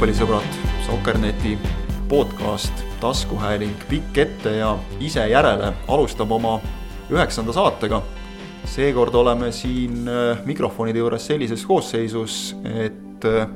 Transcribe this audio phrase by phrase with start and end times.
[0.00, 0.54] jalgpallisõbrad,
[0.86, 1.58] Sokkerneti
[2.08, 2.72] podcast
[3.02, 6.54] taskuhääling Pikk ette ja ise järele alustab oma
[7.12, 8.00] üheksanda saatega.
[8.64, 13.48] seekord oleme siin äh, mikrofonide juures sellises koosseisus, et äh,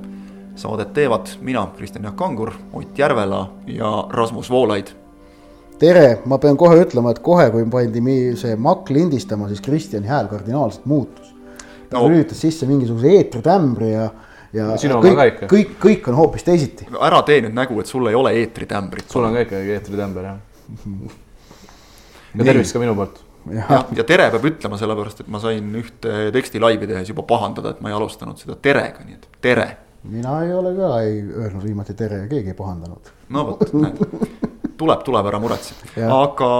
[0.55, 4.93] saadet teevad mina, Kristjan Jaak Kangur, Ott Järvela ja Rasmus Voolaid.
[5.79, 10.29] tere, ma pean kohe ütlema, et kohe, kui pandi see makk lindistama, siis Kristjani hääl
[10.29, 11.35] kardinaalselt muutus.
[11.88, 12.09] ta no.
[12.09, 14.11] lülitas sisse mingisuguse eetritämbri ja
[14.55, 16.87] ja kõik, kõik, kõik, kõik on hoopis teisiti.
[16.95, 19.09] ära tee nüüd nägu, et sul ei ole eetritämbrit.
[19.11, 20.41] sul on ka ikkagi eetritämber jah.
[22.38, 23.23] ja tervist ka minu poolt.
[23.51, 27.74] jah, ja tere peab ütlema, sellepärast et ma sain ühte teksti laivi tehes juba pahandada,
[27.74, 29.69] et ma ei alustanud seda terega, nii et tere.
[30.11, 33.11] mina ei ole ka ei öelnud viimati tere ja keegi ei pahandanud.
[33.35, 34.05] no vot, näed,
[34.79, 35.74] tuleb, tuleb, ära muretse,
[36.23, 36.52] aga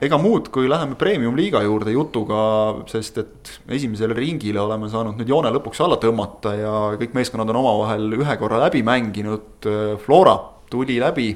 [0.00, 2.40] ega muud, kui läheme premium-liiga juurde jutuga,
[2.88, 7.60] sest et esimesele ringile oleme saanud nüüd joone lõpuks alla tõmmata ja kõik meeskonnad on
[7.60, 9.68] omavahel ühe korra läbi mänginud.
[10.00, 10.38] Flora
[10.72, 11.34] tuli läbi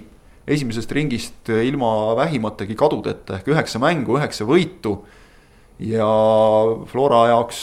[0.49, 4.97] esimesest ringist ilma vähimategi kadudeta ehk üheksa mängu, üheksa võitu.
[5.85, 6.07] ja
[6.87, 7.59] Flora jaoks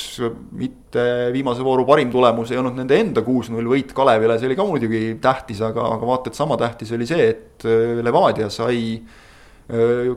[0.52, 4.66] mitte viimase vooru parim tulemus ei olnud nende enda kuus-null võit Kalevile, see oli ka
[4.68, 7.66] muidugi tähtis, aga, aga vaata, et sama tähtis oli see, et
[8.04, 9.00] Levadia sai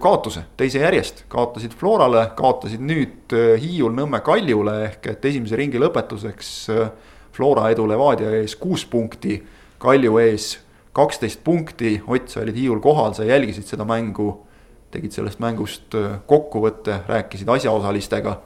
[0.00, 6.48] kaotuse, teise järjest, kaotasid Florale, kaotasid nüüd Hiiul, Nõmme, Kaljule ehk et esimese ringi lõpetuseks
[7.34, 9.37] Flora edu Levadia ees kuus punkti,
[9.78, 10.48] Kalju ees
[10.95, 14.31] kaksteist punkti, Ott, sa olid Hiiul kohal, sa jälgisid seda mängu,
[14.95, 15.95] tegid sellest mängust
[16.31, 18.38] kokkuvõtte, rääkisid asjaosalistega.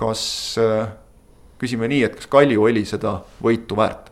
[0.00, 0.56] kas,
[1.60, 4.10] küsime nii, et kas Kalju oli seda võitu väärt?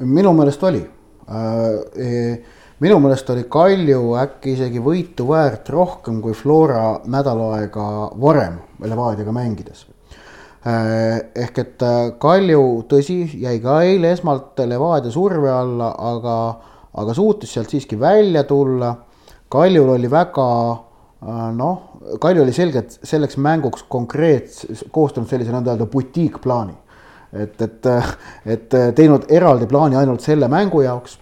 [0.00, 2.08] minu meelest oli äh, e
[2.80, 7.86] minu meelest oli Kalju äkki isegi võitu väärt rohkem kui Flora nädal aega
[8.20, 9.84] varem Levadiaga mängides.
[10.64, 16.36] Äh, ehk et äh, Kalju, tõsi, jäi ka eile esmalt Levadia surve alla, aga,
[17.00, 18.94] aga suutis sealt siiski välja tulla.
[19.52, 21.86] Kaljul oli väga äh, noh,
[22.20, 26.76] Kalju oli selgelt selleks mänguks konkreets-, koostanud sellise nõnda öelda butiikplaani.
[27.30, 27.86] et, et,
[28.50, 31.20] et teinud eraldi plaani ainult selle mängu jaoks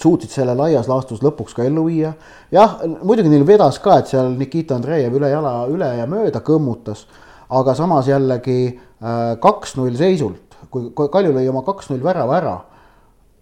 [0.00, 2.14] suutsid selle laias laastus lõpuks ka ellu viia.
[2.52, 7.04] jah, muidugi neil vedas ka, et seal Nikita Andreev üle jala, üle ja mööda kõmmutas,
[7.52, 12.54] aga samas jällegi äh, kaks-null seisult, kui Kalju lõi oma kaks-null värava ära,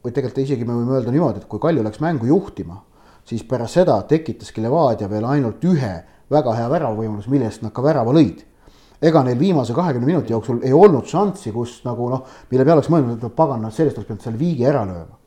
[0.02, 2.80] või tegelikult isegi me võime öelda niimoodi, et kui Kalju läks mängu juhtima,
[3.28, 5.94] siis pärast seda tekitaski Levadia veel ainult ühe
[6.32, 8.42] väga hea väravavõimaluse, millest nad ka värava lõid.
[9.02, 12.90] Ega neil viimase kahekümne minuti jooksul ei olnud šanssi, kus nagu noh, mille peale oleks
[12.90, 15.21] mõelnud, et pagan, sellest oleks pidanud selle viigi ära lööma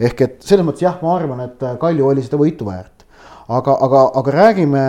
[0.00, 3.04] ehk et selles mõttes jah, ma arvan, et äh, Kalju oli seda võitu väärt.
[3.48, 4.84] aga, aga, aga räägime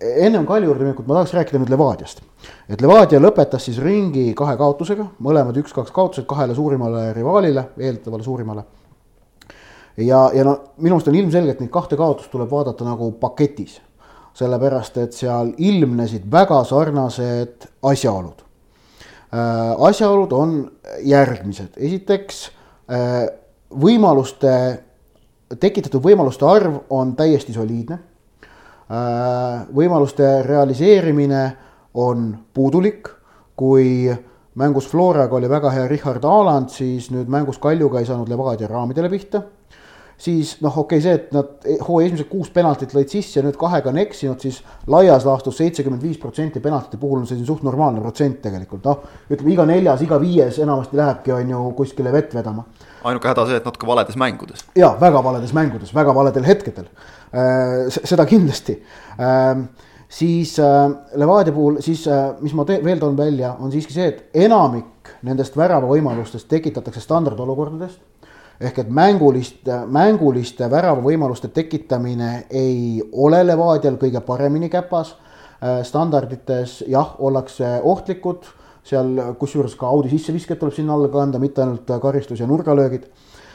[0.00, 2.22] ennem Kalju juurde minekut, ma tahaks rääkida nüüd Levadiast.
[2.68, 8.64] et Levadia lõpetas siis ringi kahe kaotusega, mõlemad üks-kaks kaotused kahele suurimale rivaalile, eeldatavale suurimale.
[9.96, 13.80] ja, ja no minu meelest on ilmselge, et neid kahte kaotust tuleb vaadata nagu paketis.
[14.34, 18.42] sellepärast, et seal ilmnesid väga sarnased asjaolud
[19.32, 19.86] äh,.
[19.88, 20.70] asjaolud on
[21.02, 22.50] järgmised, esiteks
[22.90, 23.28] äh,
[23.80, 24.52] võimaluste,
[25.60, 27.98] tekitatud võimaluste arv on täiesti soliidne.
[28.84, 31.44] Äh, võimaluste realiseerimine
[31.94, 33.08] on puudulik,
[33.56, 34.10] kui
[34.60, 39.10] mängus Floraga oli väga hea Richard Aaland, siis nüüd mängus Kaljuga ei saanud Levadia raamidele
[39.10, 39.42] pihta
[40.18, 43.58] siis noh, okei okay,, see, et nad hooaja esimesed kuus penaltit lõid sisse ja nüüd
[43.60, 44.60] kahega on eksinud, siis
[44.90, 49.04] laias laastus seitsekümmend viis protsenti penaltite puhul on selline suht normaalne protsent tegelikult, noh.
[49.28, 52.66] ütleme iga neljas, iga viies enamasti lähebki, on ju, kuskile vett vedama.
[53.04, 54.64] Ainuke häda see, et natuke valedes mängudes.
[54.76, 56.86] ja väga valedes mängudes, väga valedel hetkedel.
[57.34, 58.78] Äh, seda kindlasti
[59.18, 59.68] ähm,
[60.08, 64.44] siis äh, Levadia puhul siis äh,, mis ma veel toon välja, on siiski see, et
[64.46, 68.00] enamik nendest väravavõimalustest tekitatakse standardolukordadest
[68.60, 75.16] ehk et mänguliste, mänguliste väravavõimaluste tekitamine ei ole Levadial kõige paremini käpas.
[75.82, 78.44] Standardites jah, ollakse ohtlikud,
[78.84, 83.08] seal kusjuures ka Audi sissevisked tuleb sinna alla kanda, mitte ainult karistus ja nurgalöögid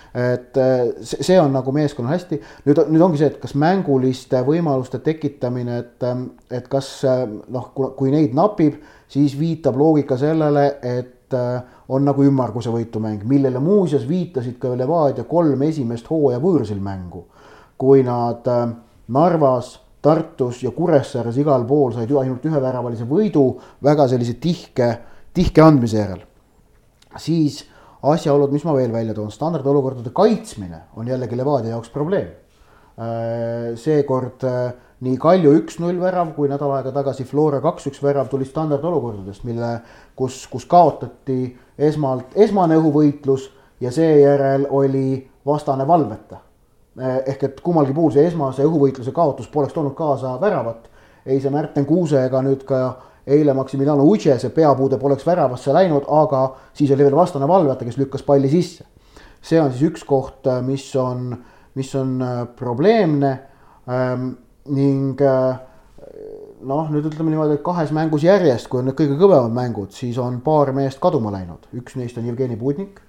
[0.10, 5.04] et äh, see on nagu meeskonnal hästi, nüüd, nüüd ongi see, et kas mänguliste võimaluste
[5.06, 8.80] tekitamine, et, ähm, et kas äh, noh, kui neid napib,
[9.10, 15.28] siis viitab loogika sellele, et on nagu ümmarguse võitu mäng, millele muuseas viitasid ka Levadia
[15.30, 17.28] kolm esimest hooaja võõrsil mängu.
[17.78, 18.72] kui nad äh,
[19.08, 24.98] Narvas, Tartus ja Kuressaares igal pool said ainult üheväravalise võidu väga sellise tihke,
[25.34, 26.26] tihke andmise järel.
[27.18, 27.64] siis
[28.04, 32.30] asjaolud, mis ma veel välja toon, standardolukordade kaitsmine on jällegi Levadia jaoks probleem.
[33.00, 34.74] Äh, seekord äh,
[35.06, 39.78] nii Kalju üks-null värav kui nädal aega tagasi Flora kaks-üks värav tuli standardolukordadest, mille,
[40.20, 43.48] kus, kus kaotati esmalt esmane õhuvõitlus
[43.80, 46.44] ja seejärel oli vastane valveta.
[47.00, 50.90] ehk et kummalgi puhul see esmase õhuvõitluse kaotus poleks toonud kaasa väravat.
[51.26, 53.00] ei see Märten Kuuse ega nüüd ka
[53.30, 56.44] eile Maximiliano Uche, see peapuude poleks väravasse läinud, aga
[56.74, 58.86] siis oli veel vastane valveta, kes lükkas palli sisse.
[59.42, 61.32] see on siis üks koht, mis on,
[61.76, 62.20] mis on
[62.60, 63.32] probleemne
[63.88, 64.34] ähm,
[64.68, 65.60] ning äh,
[66.66, 70.18] noh, nüüd ütleme niimoodi, et kahes mängus järjest, kui on need kõige kõvemad mängud, siis
[70.22, 73.00] on paar meest kaduma läinud, üks neist on Jevgeni Budnik.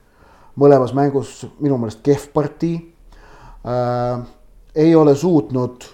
[0.60, 2.76] mõlemas mängus minu meelest kehv partii
[3.64, 4.22] äh,.
[4.74, 5.84] ei ole suutnud,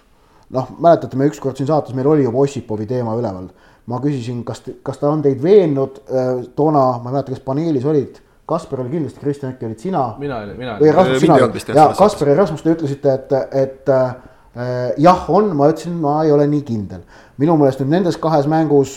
[0.51, 3.49] noh, mäletate, me ükskord siin saates, meil oli juba Ossipovi teema üleval.
[3.87, 7.85] Ma küsisin, kas, kas ta on teid veennud äh,, toona ma ei mäleta, kas paneelis
[7.85, 10.15] olid Kasper oli kindlasti, Kristjan äkki olid sina.
[10.19, 10.85] mina olin, mina olin.
[10.85, 13.33] või Rasmus, sina olid ja Kasper ja Rasmus, te ütlesite, et,
[13.65, 14.15] et äh,
[14.57, 17.03] Äh, jah, on, ma ütlesin, ma ei ole nii kindel.
[17.37, 18.95] minu meelest nüüd nendes kahes mängus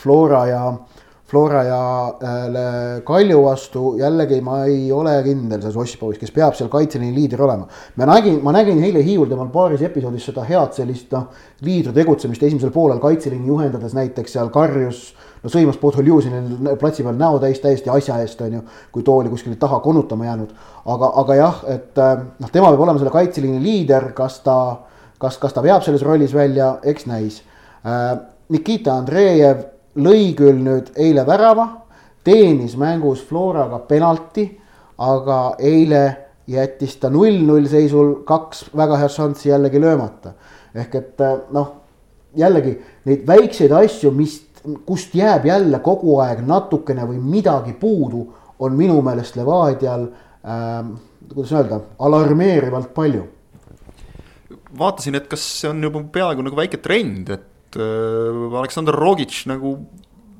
[0.00, 0.62] Flora ja,
[1.26, 7.14] Flora ja Kalju vastu jällegi ma ei ole kindel selles Ossipovis, kes peab seal kaitseliini
[7.14, 7.66] liider olema.
[7.96, 11.26] ma nägin, ma nägin eile Hiiul temal paaris episoodis seda head sellist noh,
[11.66, 15.02] liidri tegutsemist esimesel poolel kaitseliini juhendades näiteks seal karjus
[15.42, 18.62] no sõimas Podoljuzinil platsi peal näo täis täiesti asja eest, on ju,
[18.92, 20.54] kui too oli kuskile taha konutama jäänud.
[20.86, 24.58] aga, aga jah, et äh, noh, tema peab olema selle kaitseliini liider, kas ta,
[25.18, 27.42] kas, kas ta veab selles rollis välja, eks näis.
[27.86, 28.18] Äh,
[28.48, 31.66] Nikita Andreev lõi küll nüüd eile värava,
[32.24, 34.46] teenis mängus Floraga penalti,
[34.98, 36.04] aga eile
[36.50, 40.32] jättis ta null-null seisul kaks väga head šanssi jällegi löömata.
[40.74, 41.72] ehk et äh, noh,
[42.36, 44.42] jällegi neid väikseid asju, mis
[44.86, 48.26] kust jääb jälle kogu aeg natukene või midagi puudu,
[48.58, 50.06] on minu meelest Levadial
[50.44, 50.86] äh,,
[51.32, 53.26] kuidas öelda, alarmeerivalt palju.
[54.78, 59.76] vaatasin, et kas see on juba peaaegu nagu väike trend, et äh, Aleksandr Rogic nagu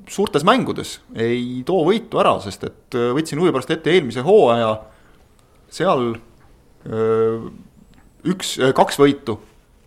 [0.07, 4.73] suurtes mängudes ei too võitu ära, sest et äh, võtsin huvi pärast ette eelmise hooaja,
[5.73, 6.13] seal
[6.87, 7.49] äh,
[8.27, 9.39] üks, kaks võitu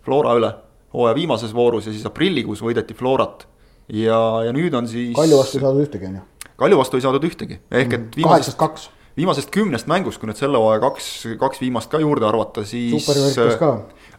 [0.05, 0.51] Flora üle
[0.93, 3.45] hooaja viimases voorus ja siis aprillikuus võideti Florat
[3.87, 5.13] ja, ja nüüd on siis.
[5.17, 6.25] Kalju vastu ei saadud ühtegi, on ju.
[6.61, 8.17] Kalju vastu ei saadud ühtegi, ehk et mm.
[8.19, 11.09] viimasest, viimasest kümnest mängust, kui nüüd selle hooaja kaks,
[11.41, 12.93] kaks viimast ka juurde arvata, siis.
[12.97, 13.71] superkarikas ka.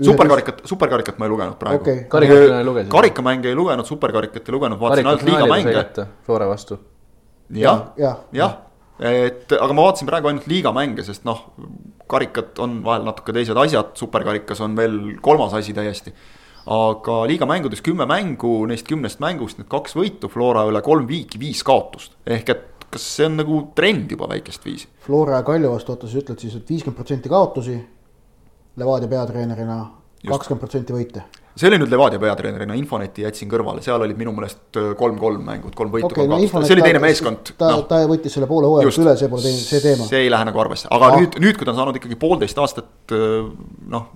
[0.07, 2.05] Superkarikat, superkarikat ma ei lugenud praegu okay..
[2.11, 6.07] karikamänge karikamänge ei lugenud, superkarikat ei lugenud, vaatasin ainult liigamänge.
[6.27, 6.79] Flora vastu.
[7.51, 8.51] jah, jah ja.
[9.01, 11.49] ja., et aga ma vaatasin praegu ainult liigamänge, sest noh,
[12.11, 16.15] karikad on vahel natuke teised asjad, superkarikas on veel kolmas asi täiesti
[16.71, 21.41] aga liiga mängudes kümme mängu, neist kümnest mängust need kaks võitu Flora üle, kolm viiki,
[21.43, 22.15] viis kaotust.
[22.27, 24.87] ehk et kas see on nagu trend juba väikest viisi?
[25.03, 27.79] Flora ja Kalju vastu, oota, sa ütled siis, et viiskümmend protsenti kaotusi
[28.81, 29.79] Levadia peatreenerina,
[30.29, 34.79] kakskümmend protsenti võite see oli nüüd Levadia peatreenerina, Infoneti jätsin kõrvale, seal olid minu meelest
[34.97, 37.53] kolm-kolm mängud, kolm võitu okay,, kolm no, kaotust, see oli teine meeskond.
[37.61, 40.09] ta no., ta võttis selle poole hooajast üle, see pole teine, see teema.
[40.09, 41.21] see ei lähe nagu arvesse, aga ah.
[41.21, 43.15] nüüd, nüüd, kui ta on saanud ikkagi poolteist aastat
[43.93, 44.09] noh,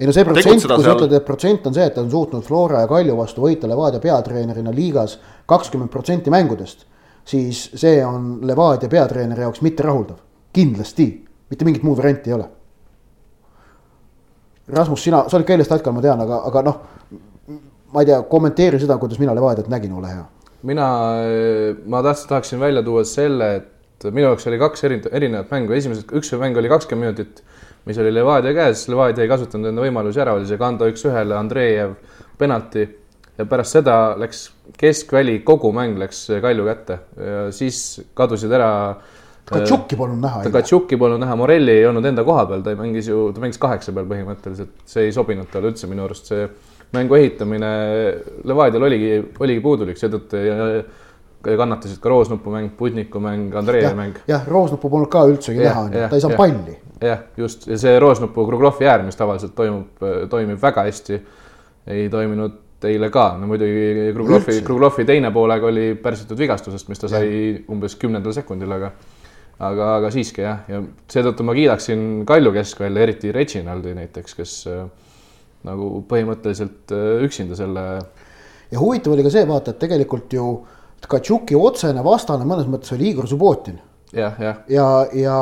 [0.00, 2.44] ei no see protsent, kui sa ütled, et protsent on see, et ta on suutnud
[2.44, 6.86] Flora ja Kalju vastu võita Levadia peatreenerina liigas kakskümmend protsenti mängudest,
[7.28, 10.22] siis see on Levadia peatreeneri jaoks mitte rahuldav,
[10.56, 11.10] kindlasti,
[11.52, 12.48] mitte mingit muud varianti ei ole.
[14.76, 16.78] Rasmus, sina, sa olid ka eile statkal, ma tean, aga, aga noh,
[17.94, 20.24] ma ei tea, kommenteeri seda, kuidas mina Levadiat nägin, ole hea.
[20.68, 20.86] mina,
[21.86, 26.32] ma tahtsin, tahaksin välja tuua selle, et minu jaoks oli kaks erinevat mängu, esimesed, üks
[26.40, 27.42] mäng oli kakskümmend minutit
[27.88, 31.94] mis oli Levadia käes, Levadia ei kasutanud enda võimalusi ära, oli see kanda üks-ühele Andreev
[32.40, 32.84] penalti
[33.38, 34.44] ja pärast seda läks
[34.80, 38.70] keskväli, kogu mäng läks Kalju kätte ja siis kadusid ära.
[39.48, 40.42] Katšuki polnud näha.
[40.52, 43.94] Katšuki polnud näha, Morelli ei olnud enda koha peal, ta mängis ju, ta mängis kaheksa
[43.96, 46.46] peal põhimõtteliselt, see ei sobinud talle üldse minu arust, see
[46.94, 47.70] mängu ehitamine
[48.46, 50.44] Levadial oligi, oligi puudulik, seetõttu
[51.40, 54.20] kannatasid ka Roosnupu mäng, Putniku mäng, Andrei mäng.
[54.28, 58.46] jah, Roosnupu polnud ka üldsegi näha, ta ei saanud palli jah, just ja see Roosnupu
[58.46, 61.20] Kruglovi äär, mis tavaliselt toimub, toimib väga hästi,
[61.90, 67.10] ei toiminud eile ka, no muidugi Kruglovi, Kruglovi teine poolega oli pärsitud vigastusest, mis ta
[67.12, 67.56] sai ja.
[67.72, 68.92] umbes kümnendal sekundil, aga
[69.60, 74.82] aga, aga siiski jah, ja seetõttu ma kiidaksin Kalju keskvälja, eriti Reginaldi näiteks, kes äh,
[75.68, 77.86] nagu põhimõtteliselt äh, üksinda selle.
[78.70, 80.50] ja huvitav oli ka see, vaata, et tegelikult ju
[81.10, 83.78] Katšuki otsene vastane mõnes mõttes oli Igor Subbotin
[84.12, 84.58] jah, jah.
[84.68, 84.86] ja,
[85.16, 85.36] ja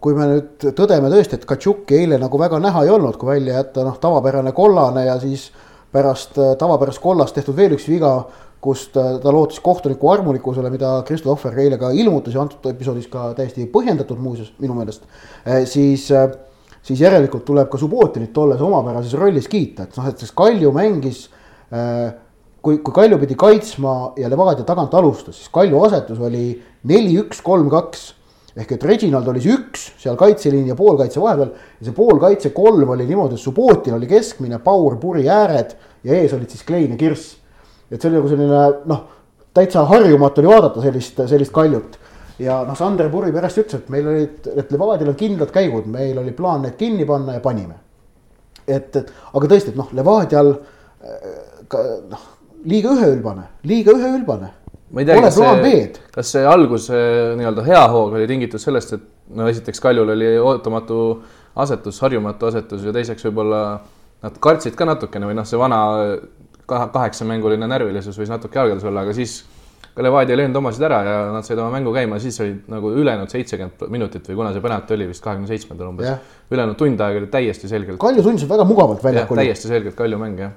[0.00, 3.60] kui me nüüd tõdeme tõesti, et Katšuki eile nagu väga näha ei olnud, kui välja
[3.60, 5.50] jätta noh, tavapärane kollane ja siis
[5.92, 8.18] pärast äh, tavapärast kollast tehtud veel üks viga,
[8.60, 13.08] kust äh, ta lootis kohtuniku armulikkusele, mida Kristo Ohver eile ka ilmutas ja antud episoodis
[13.12, 15.08] ka täiesti põhjendatud muuseas minu meelest,
[15.46, 16.10] äh, siis
[16.86, 21.24] siis järelikult tuleb ka Subbotinit tolles omapärases rollis kiita, et noh, et siis Kalju mängis
[22.66, 26.48] kui, kui Kalju pidi kaitsma ja Levadia tagant alustas, siis Kalju asetus oli
[26.90, 28.12] neli, üks, kolm, kaks.
[28.56, 32.88] ehk et Reginald oli see üks seal kaitseliini ja poolkaitse vahepeal ja see poolkaitse kolm
[32.94, 35.74] oli niimoodi, et Subbotin oli keskmine, Paur, Puri ääred
[36.08, 37.36] ja ees olid siis Klein ja Kirss.
[37.90, 39.02] Et see oli nagu selline noh,
[39.56, 41.98] täitsa harjumatu oli vaadata sellist, sellist kaljut
[42.42, 46.18] ja noh, Sander Puri pärast ütles, et meil olid, et Levadial on kindlad käigud, meil
[46.20, 47.78] oli plaan need kinni panna ja panime.
[48.66, 50.54] et, et aga tõesti, et noh, Levadial
[51.68, 52.28] ka noh,
[52.66, 54.52] liiga üheülbane, liiga üheülbane.
[54.90, 55.82] ma ei tea, kas see,
[56.14, 57.00] kas see alguse
[57.38, 61.00] nii-öelda hea hoog oli tingitud sellest, et no esiteks Kaljul oli ootamatu
[61.58, 63.62] asetus, harjumatu asetus ja teiseks võib-olla
[64.22, 65.80] nad kartsid ka natukene või noh, see vana
[66.66, 69.38] kaheksamänguline närvilisus võis natuke jalgades olla, aga siis
[69.96, 72.92] ka Levadia ei löönud omasid ära ja nad said oma mängu käima, siis olid nagu
[72.92, 77.22] ülejäänud seitsekümmend minutit või kuna see penalt oli vist kahekümne seitsmendal umbes, ülejäänud tund aega
[77.22, 78.00] oli täiesti selgelt.
[78.02, 79.40] Kalju tundis väga mugavalt väljakul.
[79.40, 80.54] täiesti selgelt Kalju mäng jah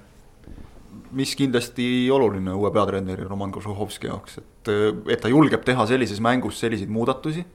[1.15, 4.71] mis kindlasti oluline uue peatreeneri Roman Kožuhovski jaoks, et,
[5.15, 7.45] et ta julgeb teha sellises mängus selliseid muudatusi.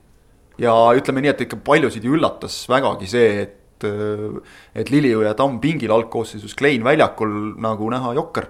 [0.59, 5.91] ja ütleme nii, et ikka paljusid üllatas vägagi see, et, et Liliu ja Tamm pingil
[5.91, 8.47] algkoosseisus, Klein väljakul nagu näha jokker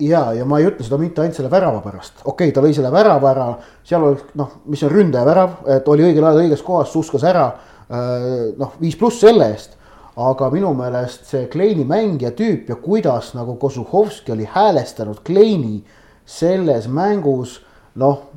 [0.00, 2.72] ja, ja ma ei ütle seda mitte ainult selle värava pärast, okei okay,, ta lõi
[2.76, 3.48] selle värava ära,
[3.86, 7.46] seal oleks noh, mis on ründaja värav, et oli õigel ajal õiges kohas, suskas ära.
[7.90, 9.76] Äh, noh, viis pluss selle eest,
[10.20, 15.80] aga minu meelest see Kleini mängija tüüp ja kuidas nagu Kozuhovski oli häälestanud Kleini
[16.26, 17.60] selles mängus,
[18.00, 18.30] noh.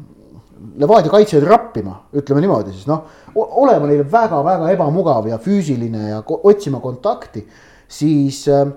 [0.79, 3.03] Levadia kaitse oli rappima, ütleme niimoodi siis noh,
[3.35, 7.43] olema neile väga-väga ebamugav ja füüsiline ja otsima kontakti,
[7.91, 8.69] siis äh,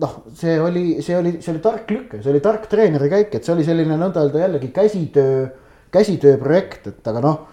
[0.00, 3.46] noh, see oli, see oli, see oli tark lüke, see oli tark treeneri käik, et
[3.46, 5.46] see oli selline nõnda öelda jällegi käsitöö,
[5.94, 7.44] käsitöö projekt, et aga noh.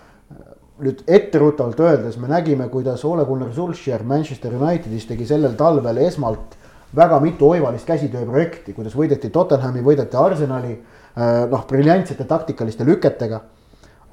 [0.83, 6.57] nüüd etteruttavalt öeldes me nägime, kuidas Ole Gunnar Solskjaer Manchester Unitedis tegi sellel talvel esmalt
[6.95, 10.73] väga mitu oivalist käsitööprojekti, kuidas võideti Tottenhami, võideti Arsenali.
[11.13, 13.41] Äh, noh, briljantsete taktikaliste lüketega.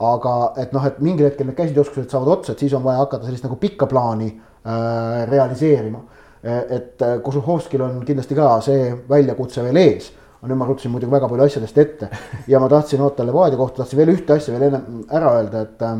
[0.01, 3.27] aga et noh, et mingil hetkel need käsitööoskused saavad otsa, et siis on vaja hakata
[3.27, 6.01] sellist nagu pikka plaani äh, realiseerima
[6.43, 10.11] et äh, Kožuhovskil on kindlasti ka see väljakutse veel ees.
[10.41, 12.07] nüüd ma rutasin muidugi väga palju asjadest ette
[12.49, 15.83] ja ma tahtsin oota Levadia kohta, tahtsin veel ühte asja veel enne ära öelda, et
[15.85, 15.99] äh,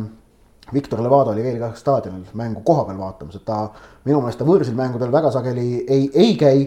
[0.73, 3.67] Viktor Levada oli kaheksa staadionil mängu kohapeal vaatamas, et ta
[4.07, 6.63] minu meelest ta võõrsil mängudel väga sageli ei, ei käi.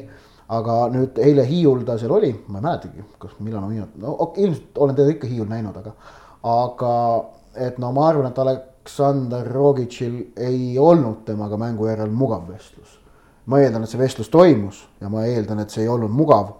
[0.49, 4.33] Aga nüüd eile Hiiul ta seal oli, ma ei mäletagi, kas millal ma viinud, no
[4.37, 5.95] ilmselt olen teda ikka Hiiul näinud, aga,
[6.53, 6.93] aga
[7.69, 13.01] et no ma arvan, et Aleksandr Rogitšil ei olnud temaga mängu järel mugav vestlus
[13.51, 16.55] ma eeldan, et see vestlus toimus ja ma eeldan, et see ei olnud mugav.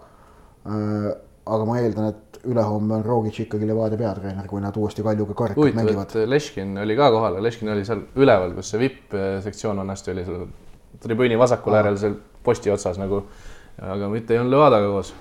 [0.65, 1.09] Äh,
[1.45, 5.77] aga ma eeldan, et ülehomme on Rogic ikkagi Levadia peatreener, kui nad uuesti Kaljuga karikad
[5.77, 6.13] mängivad.
[6.29, 10.47] Leškin oli ka kohal, Leškin oli seal üleval, kus see vipp-sektsioon vanasti oli seal
[11.01, 13.23] tribüüni vasakul äärel seal posti otsas nagu.
[13.81, 15.13] Aga mitte ei olnud Levadaga koos.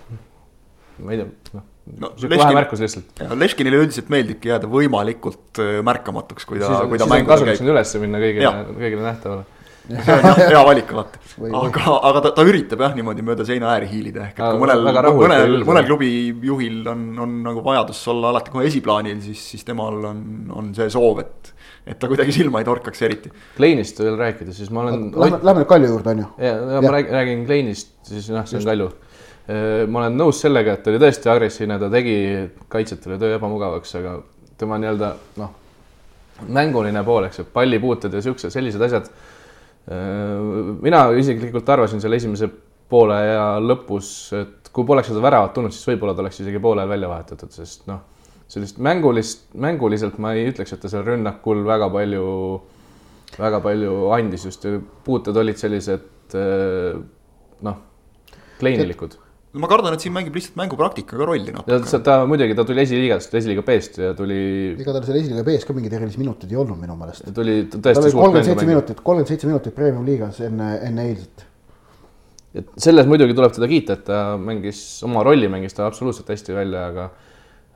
[0.99, 1.71] ma ei tea, noh
[2.01, 3.25] no, sihuke vahemärkus lihtsalt.
[3.41, 7.67] Leškinile üldiselt meeldibki jääda võimalikult äh, märkamatuks, kui ta, kui ta mängudel käib.
[7.75, 9.45] üles minna kõigile, kõigile nähtavale
[9.85, 11.21] see on jah hea valik alati,
[11.61, 14.85] aga, aga ta, ta üritab jah niimoodi mööda seina ääri hiilida, ehk et kui mõnel,
[15.19, 16.11] mõnel, mõnel klubi
[16.49, 20.23] juhil on, on nagu vajadus olla alati kohe esiplaanil, siis, siis temal on,
[20.55, 21.53] on see soov, et.
[21.87, 23.33] Et ta kuidagi silma ei torkaks eriti.
[23.57, 25.11] Kleinist veel rääkida, siis ma olen.
[25.13, 26.29] Lähme, lähme nüüd Kalju juurde, on ju.
[26.39, 28.89] ja, ja ma räägin, räägin Kleinist, siis noh, see on Kalju.
[29.93, 32.17] ma olen nõus sellega, et ta oli tõesti agressiivne, ta tegi
[32.73, 34.17] kaitsjatele töö ebamugavaks, aga
[34.57, 35.11] tema nii-öelda
[35.43, 35.51] noh,
[36.49, 39.11] mänguline pool, eks ju, pallipuuted ja siuksed, sellised asjad
[39.85, 40.41] Äh,
[40.81, 42.49] mina isiklikult arvasin selle esimese
[42.89, 46.89] poole ja lõpus, et kui poleks seda väravat tulnud, siis võib-olla ta oleks isegi poolel
[46.89, 48.01] välja vahetatud, sest noh,
[48.49, 52.27] sellist mängulist, mänguliselt ma ei ütleks, et ta seal rünnakul väga palju,
[53.39, 57.01] väga palju andis just ja puuted olid sellised äh,
[57.65, 57.83] noh,
[58.61, 59.19] kleinilikud
[59.61, 61.99] ma kardan, et siin mängib lihtsalt mängupraktikaga rolli natuke.
[62.07, 64.39] ta muidugi, ta tuli esiliigast, esiliiga B-st ja tuli.
[64.83, 67.29] ega tal seal esiliiga B-s ka mingeid erilisi minuteid ei olnud minu meelest.
[67.37, 71.47] tuli tõesti suurt kolmkümmend seitse minutit, kolmkümmend seitse minutit Premium liigas enne, enne eilset.
[72.63, 76.57] et selles muidugi tuleb teda kiita, et ta mängis oma rolli, mängis ta absoluutselt hästi
[76.57, 77.09] välja, aga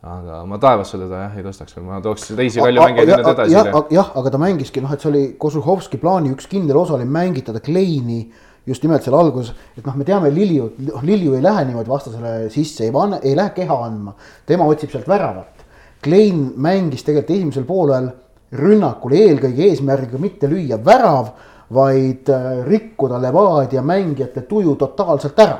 [0.02, 3.46] aga ma taevasse teda jah ei tõstaks veel, ma tooks teisi Kalju mängijaid enne teda
[3.48, 3.86] esile.
[3.96, 7.60] jah, aga ta mängiski noh, et see oli Kozuhovski plaani üks kindel osa oli mängitada
[7.64, 8.20] Kleini
[8.68, 12.32] just nimelt seal alguses, et noh, me teame, Lilju, noh Lilju ei lähe niimoodi vastasele
[12.52, 14.12] sisse, ei panne, ei lähe keha andma.
[14.46, 15.64] tema otsib sealt väravat.
[16.04, 18.10] Klein mängis tegelikult esimesel poolel
[18.58, 21.32] rünnakul eelkõige eesmärgiga mitte lüüa värav,
[21.74, 25.58] vaid äh, rikkuda Levadia mängijate tuju totaalselt ära.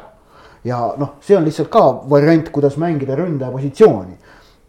[0.65, 4.17] ja noh, see on lihtsalt ka variant, kuidas mängida ründaja positsiooni.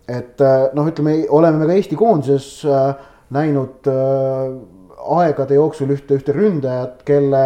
[0.10, 2.94] Et äh, noh, ütleme, oleme ka Eesti koondises äh,
[3.30, 3.86] näinud
[5.00, 7.44] aegade jooksul ühte, ühte ründajat, kelle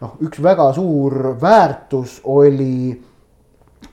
[0.00, 2.96] noh, üks väga suur väärtus oli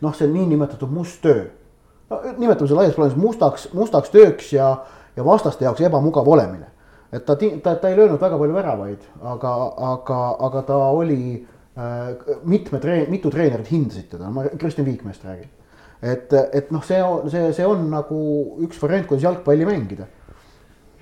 [0.01, 1.47] noh, see niinimetatud must töö.
[2.09, 4.69] no nimetame seda laias plaanis mustaks, mustaks tööks ja,
[5.15, 6.69] ja vastaste jaoks ebamugav olemine.
[7.11, 9.03] et ta, ta, ta ei löönud väga palju väravaid,
[9.33, 9.51] aga,
[9.91, 11.19] aga, aga ta oli
[11.77, 12.09] äh,
[12.43, 15.49] mitme treen-, mitu treenerit hindasid teda, ma Kristjan Viikmäest räägin.
[16.05, 16.99] Et, et noh, see,
[17.33, 18.19] see, see on nagu
[18.65, 20.09] üks variant, kuidas jalgpalli mängida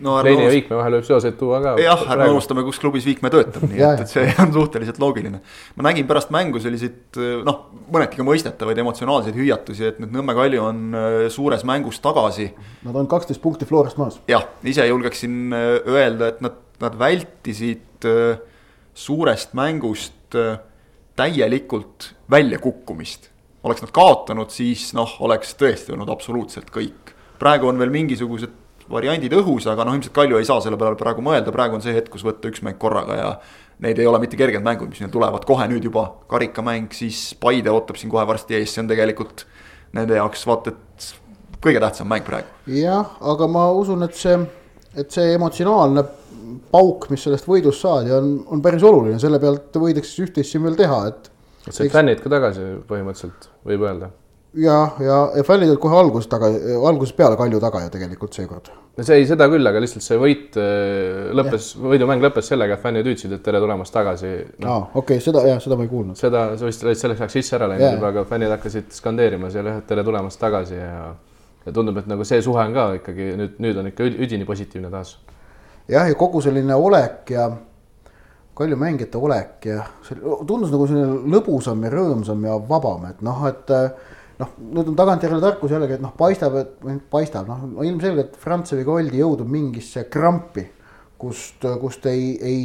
[0.04, 1.74] no, Reini ja Viikme vahel võib seoseid tuua ka.
[1.82, 5.42] jah, ärme unustame, kus klubis Viikme töötab, nii et, et see on suhteliselt loogiline.
[5.78, 10.64] ma nägin pärast mängu selliseid noh, mõneti ka mõistetavaid emotsionaalseid hüüatusi, et nüüd Nõmme Kalju
[10.64, 12.52] on äh, suures mängus tagasi.
[12.86, 14.20] Nad on kaksteist punkti Florast maas.
[14.30, 18.42] jah, ise julgeksin äh, öelda, et nad, nad vältisid äh,
[18.94, 20.38] suurest mängust
[21.18, 23.30] täielikult väljakukkumist.
[23.64, 27.14] Oleks nad kaotanud, siis noh, oleks tõesti olnud absoluutselt kõik.
[27.40, 31.24] praegu on veel mingisugused variandid õhus, aga noh, ilmselt Kalju ei saa selle peale praegu
[31.24, 33.36] mõelda, praegu on see hetk, kus võtta üks mäng korraga ja.
[33.84, 37.72] Need ei ole mitte kerged mängud, mis neil tulevad kohe nüüd juba, karikamäng, siis Paide
[37.74, 39.44] ootab siin kohe varsti ees, see on tegelikult
[39.98, 41.08] nende jaoks vaata et
[41.64, 42.48] kõige tähtsam mäng praegu.
[42.70, 44.38] jah, aga ma usun, et see,
[44.96, 46.06] et see emotsionaalne
[46.72, 50.78] pauk, mis sellest võidust saadi, on, on päris oluline, selle pealt võidakse üht-teist siin veel
[50.80, 51.30] teha, et.
[51.68, 54.12] Et said fännid ka tagasi põhimõtteliselt, võib öelda
[54.54, 56.50] ja, ja, ja fännid olid kohe algusest taga,
[56.88, 58.70] algusest peale Kalju taga ju tegelikult seekord.
[58.98, 62.86] no see ei, seda küll, aga lihtsalt see võit äh, lõppes, võidumäng lõppes sellega, et
[62.86, 64.70] fännid hüüdsid, et tere tulemast tagasi no..
[64.70, 66.20] aa, okei okay,, seda jah, seda ma ei kuulnud.
[66.20, 69.72] seda, sa vist olid selleks ajaks sisse ära läinud juba, aga fännid hakkasid skandeerima seal
[69.72, 71.14] jah, et tere tulemast tagasi ja
[71.64, 74.92] ja tundub, et nagu see suhe on ka ikkagi nüüd, nüüd on ikka üdini positiivne
[74.92, 75.16] taas.
[75.88, 77.50] jah, ja kogu selline olek ja
[78.54, 83.40] Kalju mängijate olek ja see tundus nagu selline lõbusam ja rõõmsam ja vabam, et noh,
[83.50, 83.74] et
[84.40, 89.22] noh, nüüd on tagantjärele tarkus jällegi, et noh, paistab, et paistab, noh ilmselgelt Frantseviga oldi
[89.24, 90.70] jõudnud mingisse krampi.
[91.24, 92.64] kust, kust ei, ei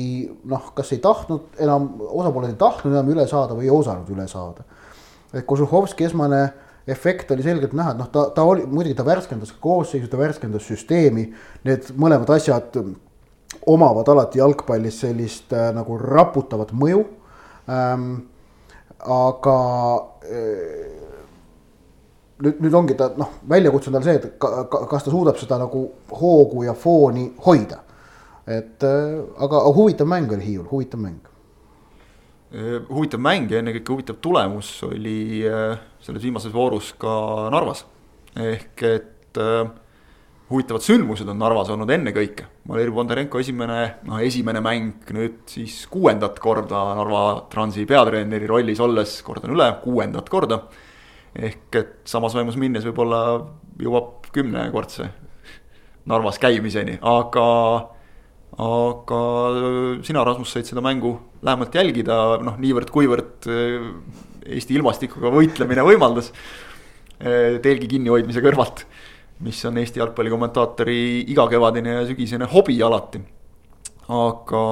[0.51, 4.27] noh, kas ei tahtnud enam, osapooled ei tahtnud enam üle saada või ei osanud üle
[4.29, 4.65] saada.
[5.33, 6.41] et Kožuhovski esmane
[6.89, 10.65] efekt oli selgelt näha, et noh, ta, ta oli, muidugi ta värskendas koosseisu, ta värskendas
[10.67, 11.29] süsteemi.
[11.69, 12.77] Need mõlemad asjad
[13.69, 17.05] omavad alati jalgpallis sellist äh, nagu raputavat mõju
[17.69, 18.11] ähm,.
[18.99, 19.59] aga
[20.27, 20.99] äh,
[22.43, 25.39] nüüd, nüüd ongi ta noh, väljakutse on tal see, et ka, ka, kas ta suudab
[25.41, 25.85] seda nagu
[26.21, 27.83] hoogu ja fooni hoida.
[28.49, 31.27] et äh, aga huvitav mäng oli Hiiul, huvitav mäng.
[32.49, 37.85] Äh, huvitav mäng ja ennekõike huvitav tulemus oli äh, selles viimases voorus ka Narvas.
[38.37, 39.69] ehk et äh,
[40.49, 42.47] huvitavad sündmused on Narvas olnud ennekõike.
[42.69, 49.19] Valeri Bondarenko esimene, noh esimene mäng nüüd siis kuuendat korda Narva Transi peatreeneri rollis olles,
[49.27, 50.63] kordan üle, kuuendat korda
[51.37, 53.23] ehk et samas vaimus minnes võib-olla
[53.83, 55.09] jõuab kümnekordse
[56.09, 57.45] Narvas käimiseni, aga,
[58.65, 59.19] aga
[60.07, 63.91] sina, Rasmus, said seda mängu lähemalt jälgida, noh, niivõrd-kuivõrd eh,
[64.49, 66.31] Eesti ilmastikuga võitlemine võimaldas.
[67.21, 68.87] Eh, telgi kinnihoidmise kõrvalt,
[69.45, 71.01] mis on Eesti jalgpallikommentaatori
[71.35, 73.21] igakevadine ja sügisene hobi alati.
[74.09, 74.63] aga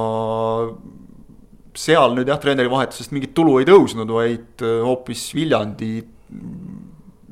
[1.77, 5.91] seal nüüd jah, treeneri vahetusest mingit tulu ei tõusnud, vaid eh, hoopis Viljandi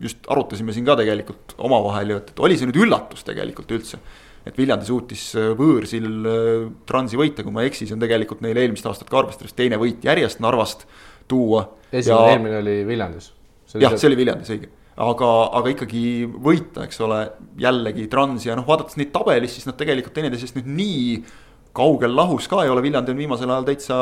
[0.04, 3.98] just arutasime siin ka tegelikult omavahel ju, et, et oli see nüüd üllatus tegelikult üldse.
[4.44, 8.44] et Viljandi suutis äh, võõrsil äh, Transi võita, kui ma ei eksi, see on tegelikult
[8.44, 10.84] neil eelmist aastat ka arvestades teine võit järjest Narvast
[11.30, 11.64] tuua.
[11.90, 13.32] esimene ja..., eelmine oli Viljandis.
[13.80, 17.24] jah, see oli Viljandis, õige aga, aga ikkagi võita, eks ole,
[17.58, 21.08] jällegi Trans ja noh, vaadates neid tabelis, siis nad tegelikult teineteisest nüüd nii
[21.74, 23.96] kaugel lahus ka ei ole, Viljandi on viimasel ajal täitsa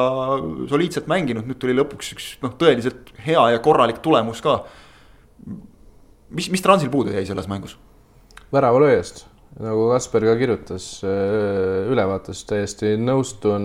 [0.69, 4.61] soliidselt mänginud, nüüd tuli lõpuks üks noh, tõeliselt hea ja korralik tulemus ka
[6.37, 7.79] mis, mis Transil puudu jäi selles mängus?
[8.53, 9.23] väravalööjast,
[9.65, 10.87] nagu Kasper ka kirjutas
[11.89, 13.65] ülevaates, täiesti nõustun.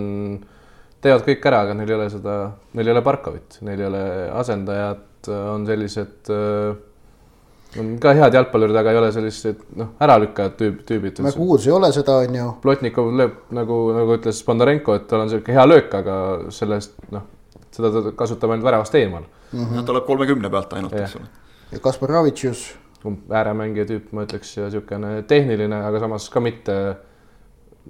[1.04, 2.36] teevad kõik ära, aga neil ei ole seda,
[2.72, 6.78] neil ei ole Barkovit, neil ei ole asendajat, on sellised äh,
[7.80, 11.20] on ka head jalgpallurid, aga ei ole sellised noh, äralükkajad tüüp, tüübid.
[11.26, 12.46] Mägu uus ei ole seda, on ju.
[12.62, 16.16] Plotnikov lööb nagu, nagu ütles Bondarenko, et tal on sihuke hea löök, aga
[16.54, 17.26] sellest noh,
[17.74, 19.64] seda ta kasutab ainult väravast eemal mm.
[19.64, 19.84] -hmm.
[19.84, 21.28] ta lööb kolmekümne pealt ainult, eks ole
[21.72, 22.76] ja Kaspar Ravitšius.
[23.30, 26.74] ääremängija tüüp, ma ütleks, ja niisugune tehniline, aga samas ka mitte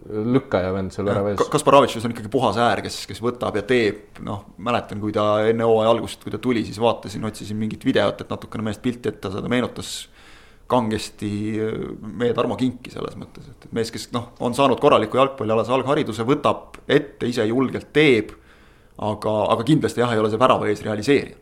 [0.07, 1.49] lükkaja vend seal värava ees.
[1.53, 5.27] Kaspar Ravitšius on ikkagi puhas äär, kes, kes võtab ja teeb, noh, mäletan, kui ta
[5.49, 9.13] enne hooaja algust, kui ta tuli, siis vaatasin, otsisin mingit videot, et natukene meest pilti
[9.13, 9.93] ette saada, meenutas
[10.69, 11.31] kangesti
[12.21, 16.81] meie Tarmo Kinki selles mõttes, et mees, kes noh, on saanud korraliku jalgpallialase alghariduse, võtab
[16.85, 18.37] ette, ise julgelt teeb.
[18.99, 21.37] aga, aga kindlasti jah, ei ole see värava ees realiseerija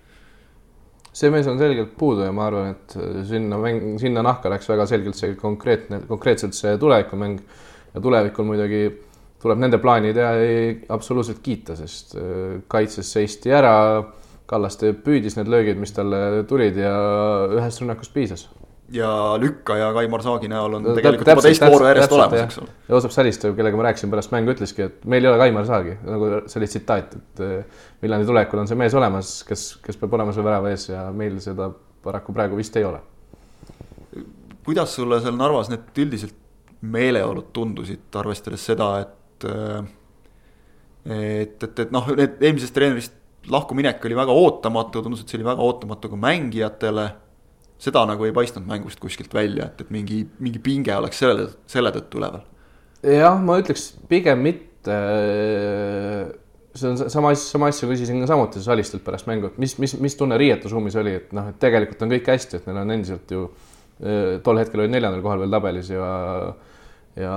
[1.16, 2.97] see mees on selgelt puudu ja ma arvan, et
[3.29, 7.40] sinna mäng, sinna nahka läks väga selgelt see konkreetne, konkreetselt see tulevikumäng.
[7.96, 8.85] Ja tulevikul muidugi
[9.42, 10.35] tuleb nende plaani teha
[10.94, 13.74] absoluutselt kiita, sest äh, kaitses seisti ära.
[14.46, 16.92] Kallaste püüdis need löögid, mis talle tulid ja
[17.56, 18.44] ühest rünnakust piisas.
[18.94, 19.09] ja
[19.42, 22.74] Lükka ja Kaimar Saagi näol on no, tegelikult juba teist vooru järjest olemas, eks ole.
[22.92, 26.28] Joosep Salistev, kellega ma rääkisin pärast mängu, ütleski, et meil ei ole Kaimar Saagi, nagu
[26.46, 27.42] see oli tsitaat, et
[28.04, 31.09] Viljandi eh, tulekul on see mees olemas, kes, kes peab olema seal värava ees ja
[31.11, 31.72] meil seda
[32.06, 33.02] paraku praegu vist ei ole.
[34.62, 36.38] kuidas sulle seal Narvas need üldiselt
[36.80, 39.46] meeleolud tundusid, arvestades seda, et
[41.06, 43.14] et, et, et noh, need eelmisest treenerist
[43.52, 47.04] lahkuminek oli väga ootamatu, tundus, et see oli väga ootamatu ka mängijatele
[47.80, 51.92] seda nagu ei paistnud mängust kuskilt välja, et, et mingi, mingi pinge oleks selle, selle
[51.94, 52.42] tõttu üleval.
[53.04, 54.96] jah, ma ütleks pigem mitte.
[56.76, 59.96] see on sama asja, sama asja küsisin ka samuti Salistelt pärast mängu, et mis, mis,
[60.00, 63.32] mis tunne riietusruumis oli, et noh, et tegelikult on kõik hästi, et neil on endiselt
[63.32, 63.46] ju
[64.44, 66.06] tol hetkel oli neljandal kohal veel tabelis ja,
[67.16, 67.35] ja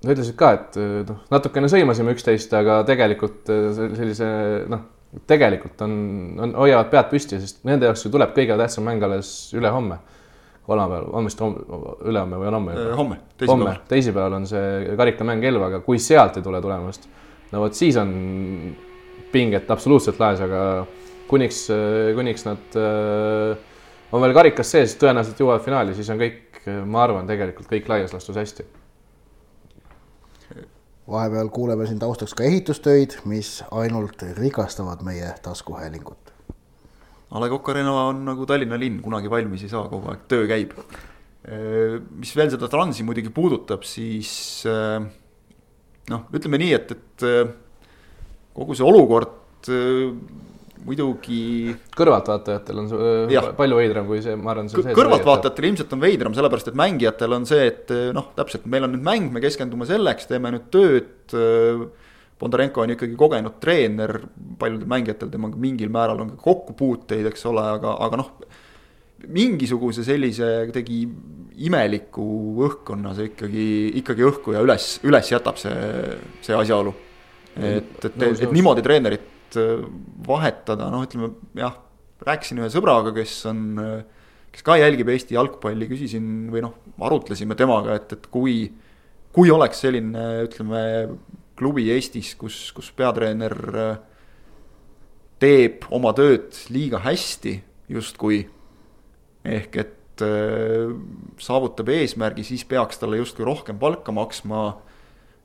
[0.00, 4.30] nad ütlesid ka, et noh, natukene sõimasime üksteist, aga tegelikult sellise
[4.68, 4.88] noh
[5.26, 5.92] tegelikult on,
[6.38, 9.98] on, hoiavad pead püsti, sest nende jaoks ju tuleb kõige tähtsam mäng alles ülehomme.
[10.70, 12.74] kolmapäeval, on vist ülehomme või on homme?
[12.96, 13.80] homme, teisipäeval.
[13.88, 17.08] teisipäeval on see karikamäng Elvaga, kui sealt ei tule tulemust,
[17.50, 18.12] no vot siis on
[19.32, 20.86] pinget absoluutselt laes, aga
[21.30, 21.64] kuniks,
[22.14, 23.58] kuniks nad äh,
[24.12, 28.14] on veel karikas sees, tõenäoliselt jõuavad finaali, siis on kõik, ma arvan, tegelikult kõik laias
[28.14, 28.66] laastus hästi
[31.10, 36.32] vahepeal kuuleme siin taustaks ka ehitustöid, mis ainult rikastavad meie taskuhäälingut.
[37.30, 40.46] A Le Coq Arena on nagu Tallinna linn, kunagi valmis ei saa, kogu aeg töö
[40.50, 40.74] käib.
[42.20, 44.62] mis veel seda Transi muidugi puudutab, siis
[46.10, 47.24] noh, ütleme nii, et, et
[48.54, 49.64] kogu see olukord
[50.86, 51.74] muidugi.
[51.96, 53.42] kõrvaltvaatajatel on see ja.
[53.56, 54.70] palju veidram kui see, ma arvan.
[54.70, 59.04] kõrvaltvaatajatel ilmselt on veidram, sellepärast et mängijatel on see, et noh, täpselt, meil on nüüd
[59.06, 61.36] mäng, me keskendume selleks, teeme nüüd tööd.
[62.40, 64.14] Bondarenko on ikkagi kogenud treener,
[64.60, 68.30] paljudel mängijatel temaga mingil määral on ka kokkupuuteid, eks ole, aga, aga noh.
[69.28, 71.02] mingisuguse sellise kuidagi
[71.60, 72.24] imeliku
[72.64, 73.66] õhkkonna see ikkagi,
[74.00, 75.74] ikkagi õhku ja üles, üles jätab see,
[76.40, 76.94] see asjaolu.
[77.60, 79.84] et, et, et, et niimoodi treenerit Äh,
[80.26, 81.74] vahetada, noh, ütleme jah,
[82.26, 83.62] rääkisin ühe sõbraga, kes on,
[84.52, 88.68] kes ka jälgib Eesti jalgpalli, küsisin või noh, arutlesime temaga, et, et kui,
[89.34, 90.82] kui oleks selline, ütleme,
[91.60, 93.90] klubi Eestis, kus, kus peatreener äh,
[95.40, 97.58] teeb oma tööd liiga hästi
[97.92, 98.44] justkui.
[99.40, 100.92] ehk et äh,
[101.40, 104.80] saavutab eesmärgi, siis peaks talle justkui rohkem palka maksma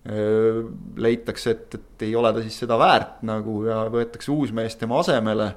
[0.05, 4.99] leitakse, et, et ei ole ta siis seda väärt nagu ja võetakse uus mees tema
[5.01, 5.47] asemele.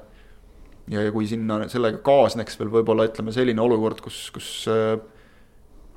[0.89, 4.49] ja, ja kui sinna sellega kaasneks veel võib-olla ütleme selline olukord, kus, kus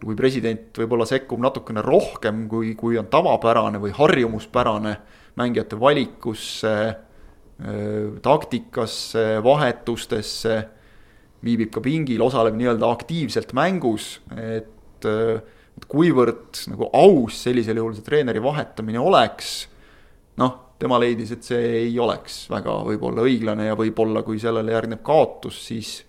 [0.03, 4.97] kui president võib-olla sekkub natukene rohkem, kui, kui on tavapärane või harjumuspärane
[5.39, 6.75] mängijate valikusse,
[8.23, 10.57] taktikasse, vahetustesse,
[11.45, 15.09] viibib ka pingil, osaleb nii-öelda aktiivselt mängus, et
[15.79, 19.69] et kuivõrd nagu aus sellisel juhul see treeneri vahetamine oleks.
[20.41, 25.03] noh, tema leidis, et see ei oleks väga võib-olla õiglane ja võib-olla kui sellele järgneb
[25.07, 26.01] kaotus, siis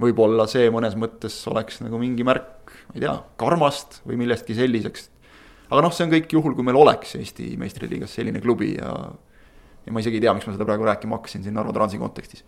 [0.00, 5.10] võib-olla see mõnes mõttes oleks nagu mingi märk, ma ei tea, karmast või millestki selliseks.
[5.68, 8.94] aga noh, see on kõik juhul, kui meil oleks Eesti meistriliigas selline klubi ja
[9.84, 12.40] ja ma isegi ei tea, miks ma seda praegu rääkima hakkasin siin Narva Transi kontekstis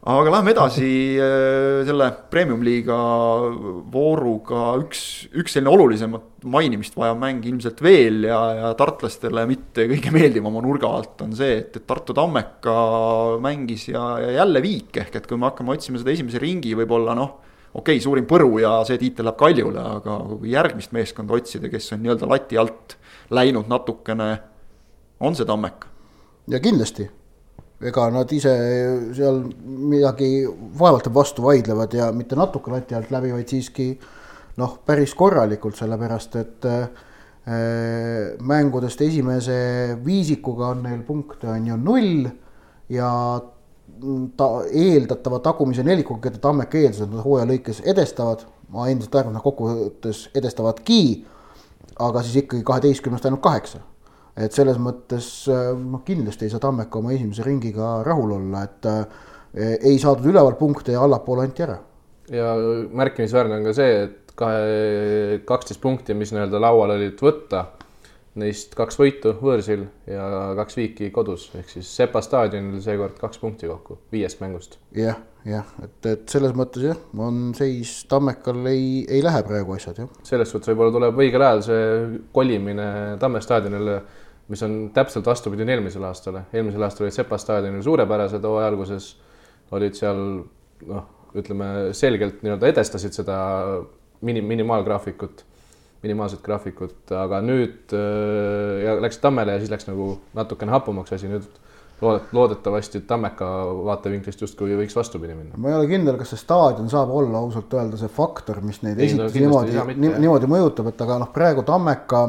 [0.00, 0.86] aga lähme edasi
[1.20, 2.96] äh, selle premium-liiga
[3.92, 5.02] vooruga, üks,
[5.36, 10.88] üks selline olulisemat mainimist vajav mäng ilmselt veel ja, ja tartlastele mitte kõige meeldivama nurga
[10.96, 12.78] alt on see, et, et Tartu Tammeka
[13.44, 17.18] mängis ja, ja jälle viik, ehk et kui me hakkame otsima seda esimese ringi, võib-olla
[17.18, 17.36] noh,
[17.74, 21.92] okei okay,, suurim põru ja see tiitel läheb Kaljule, aga kui järgmist meeskonda otsida, kes
[21.92, 22.96] on nii-öelda lati alt
[23.36, 24.32] läinud natukene,
[25.20, 25.92] on see Tammeka?
[26.48, 27.04] ja kindlasti
[27.80, 28.52] ega nad ise
[29.16, 30.44] seal midagi
[30.78, 33.86] vaevalt vastu vaidlevad ja mitte natuke lati alt läbi, vaid siiski
[34.60, 36.84] noh, päris korralikult, sellepärast et äh,
[38.44, 42.28] mängudest esimese viisikuga on neil punkte on ju null
[42.92, 43.10] ja
[44.36, 49.34] ta eeldatava tagumise nelikuga, keda Tammek eeldas, et nad hooaja lõikes edestavad, ma endiselt arvan,
[49.36, 51.00] nad kokkuvõttes edestavadki,
[52.00, 53.82] aga siis ikkagi kaheteistkümnest ainult kaheksa
[54.40, 59.04] et selles mõttes noh, kindlasti ei saa Tammeka oma esimese ringiga rahul olla, et äh,
[59.54, 61.78] ei saadud üleval punkte ja allapoole anti ära.
[62.30, 62.54] ja
[62.94, 67.64] märkimisväärne on ka see, et kahe, kaksteist punkti, mis nii-öelda laual olid võtta,
[68.40, 70.26] neist kaks võitu võõrsil ja
[70.60, 75.16] kaks viiki kodus, ehk siis Sepa staadionil seekord kaks punkti kokku viiest mängust ja,.
[75.16, 75.18] jah,
[75.50, 80.14] jah, et, et selles mõttes jah, on seis Tammekal ei, ei lähe praegu asjad jah.
[80.26, 81.90] selles suhtes võib-olla tuleb õigel ajal see
[82.36, 82.86] kolimine
[83.20, 83.98] Tamme staadionile
[84.50, 86.44] mis on täpselt vastupidine eelmisele aastale.
[86.52, 89.12] eelmisel aastal olid Sepa staadionil suurepärased hooaja alguses,
[89.76, 90.20] olid seal
[90.90, 91.06] noh,
[91.38, 93.38] ütleme selgelt nii-öelda edestasid seda
[94.26, 95.44] mini, minimaalgraafikut,
[96.02, 101.30] minimaalset graafikut, aga nüüd äh, ja läks Tammele ja siis läks nagu natukene hapumaks asi,
[101.30, 101.46] nüüd
[102.02, 103.46] loodet-, loodetavasti Tammeka
[103.84, 105.60] vaatevinklist justkui võiks vastupidi minna.
[105.60, 108.98] ma ei ole kindel, kas see staadion saab olla ausalt öelda see faktor, mis neid
[108.98, 112.24] esitusi niimoodi, niimoodi mõjutab, et aga noh, praegu Tammeka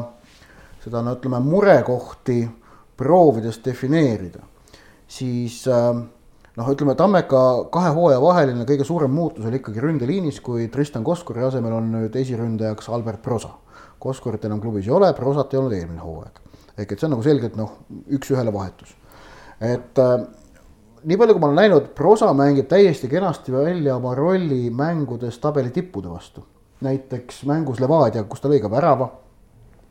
[0.82, 2.40] seda no ütleme, murekohti
[2.98, 4.42] proovides defineerida,
[5.08, 5.90] siis äh,
[6.56, 7.42] noh, ütleme Tammeka
[7.72, 12.16] kahe hooaja vaheline kõige suurem muutus oli ikkagi ründeliinis, kui Tristan Koskori asemel on nüüd
[12.18, 13.54] esiründajaks Albert Prosa.
[14.02, 16.40] Koskorit enam klubis ei ole, Prosat ei olnud eelmine hooaeg.
[16.72, 17.76] ehk et see on nagu selgelt noh,
[18.10, 18.96] üks-ühele vahetus
[19.62, 20.24] et äh,
[21.04, 25.70] nii palju, kui ma olen näinud, Prosa mängib täiesti kenasti välja oma rolli mängudes tabeli
[25.70, 26.44] tippude vastu.
[26.82, 29.06] näiteks mängus Levadia, kus ta lõi ka värava.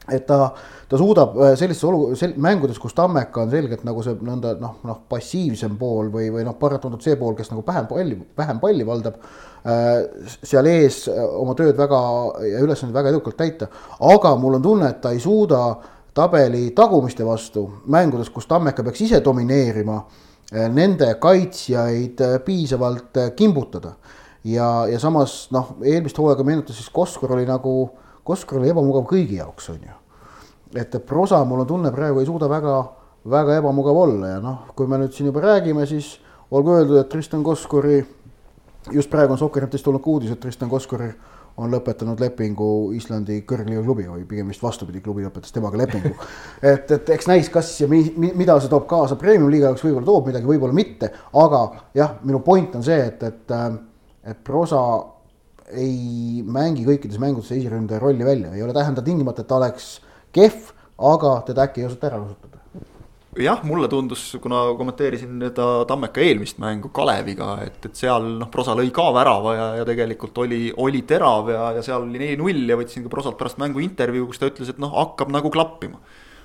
[0.09, 0.49] Et ta,
[0.89, 4.79] ta suudab äh, sellistes olu-, sel-, mängudes, kus Tammeka on selgelt nagu see nõnda noh,
[4.87, 8.87] noh passiivsem pool või, või noh, paratamatult see pool, kes nagu vähem palli, vähem palli
[8.87, 10.33] valdab äh,.
[10.41, 12.01] seal ees äh, oma tööd väga
[12.47, 13.69] ja ülesandeid väga edukalt täita,
[14.09, 15.61] aga mul on tunne, et ta ei suuda
[16.17, 20.01] tabeli tagumiste vastu, mängudes, kus Tammeka peaks ise domineerima,
[20.51, 23.95] eh, nende kaitsjaid piisavalt kimbutada.
[24.43, 27.91] ja, ja samas noh, eelmist hooaega meenutas siis Koskor oli nagu,
[28.23, 29.99] Koskor oli ebamugav kõigi jaoks, on ju.
[30.77, 32.75] et Prosa, mul on tunne, praegu ei suuda väga,
[33.29, 36.13] väga ebamugav olla ja noh, kui me nüüd siin juba räägime, siis
[36.51, 37.99] olgu öeldud, et Tristan Koskori,
[38.91, 41.09] just praegu on Sokkernetist tulnud ka uudis, et Tristan Koskori
[41.61, 46.13] on lõpetanud lepingu Islandi kõrgliiga klubiga või pigem vist vastupidi, klubi lõpetas temaga lepingu.
[46.73, 50.07] et, et eks näis, kas ja mi, mi, mida see toob kaasa premium-liiga jaoks, võib-olla
[50.07, 51.63] toob midagi, võib-olla mitte, aga
[51.97, 53.55] jah, minu point on see, et, et,
[54.31, 54.81] et Prosa
[55.73, 59.93] ei mängi kõikides mängudes esiründaja rolli välja, ei ole tähenda tingimata, et ta oleks
[60.35, 60.71] kehv,
[61.11, 62.61] aga teda äkki ei osata ära kasutada
[63.39, 68.75] jah, mulle tundus, kuna kommenteerisin seda Tammeka eelmist mängu Kaleviga, et, et seal noh, Prosa
[68.77, 72.79] lõi ka värava ja, ja tegelikult oli, oli terav ja, ja seal oli neli-null ja
[72.79, 76.01] võtsin ka Prosalt pärast mängu intervjuu, kus ta ütles, et noh, hakkab nagu klappima.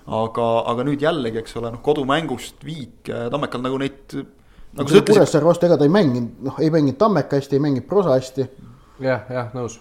[0.06, 5.10] aga, aga nüüd jällegi, eks ole, noh, kodumängust viik ja Tammekal nagu neid nagu ütlesid.
[5.10, 8.46] Kuressaare vastu, ega ta ei mänginud, noh, ei mänginud Tammeka hästi, ei mänginud Prosa hästi.
[9.02, 9.80] Jah, jah, nõus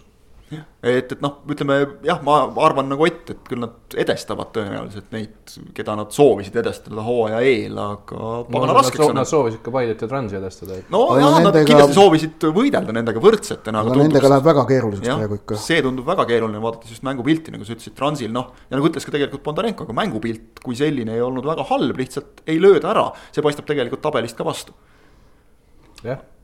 [0.85, 5.33] et, et noh, ütleme jah, ma arvan nagu Ott, et küll nad edestavad tõenäoliselt neid,
[5.77, 9.17] keda nad soovisid edestada hooaja eel, aga pagana no, raskeks on.
[9.17, 10.79] Nad soovisid ka Paidet ja Transi edestada.
[10.93, 11.65] no aga nad nendega...
[11.71, 13.81] kindlasti soovisid võidelda nendega võrdsetena.
[13.81, 15.59] aga nendega läheb väga keeruliseks ja, praegu ikka.
[15.65, 19.07] see tundub väga keeruline, vaadates just mängupilti, nagu sa ütlesid, Transil noh, ja nagu ütles
[19.07, 23.09] ka tegelikult Bondarenko, aga mängupilt kui selline ei olnud väga halb, lihtsalt ei lööda ära,
[23.33, 24.77] see paistab tegelikult tabelist ka vastu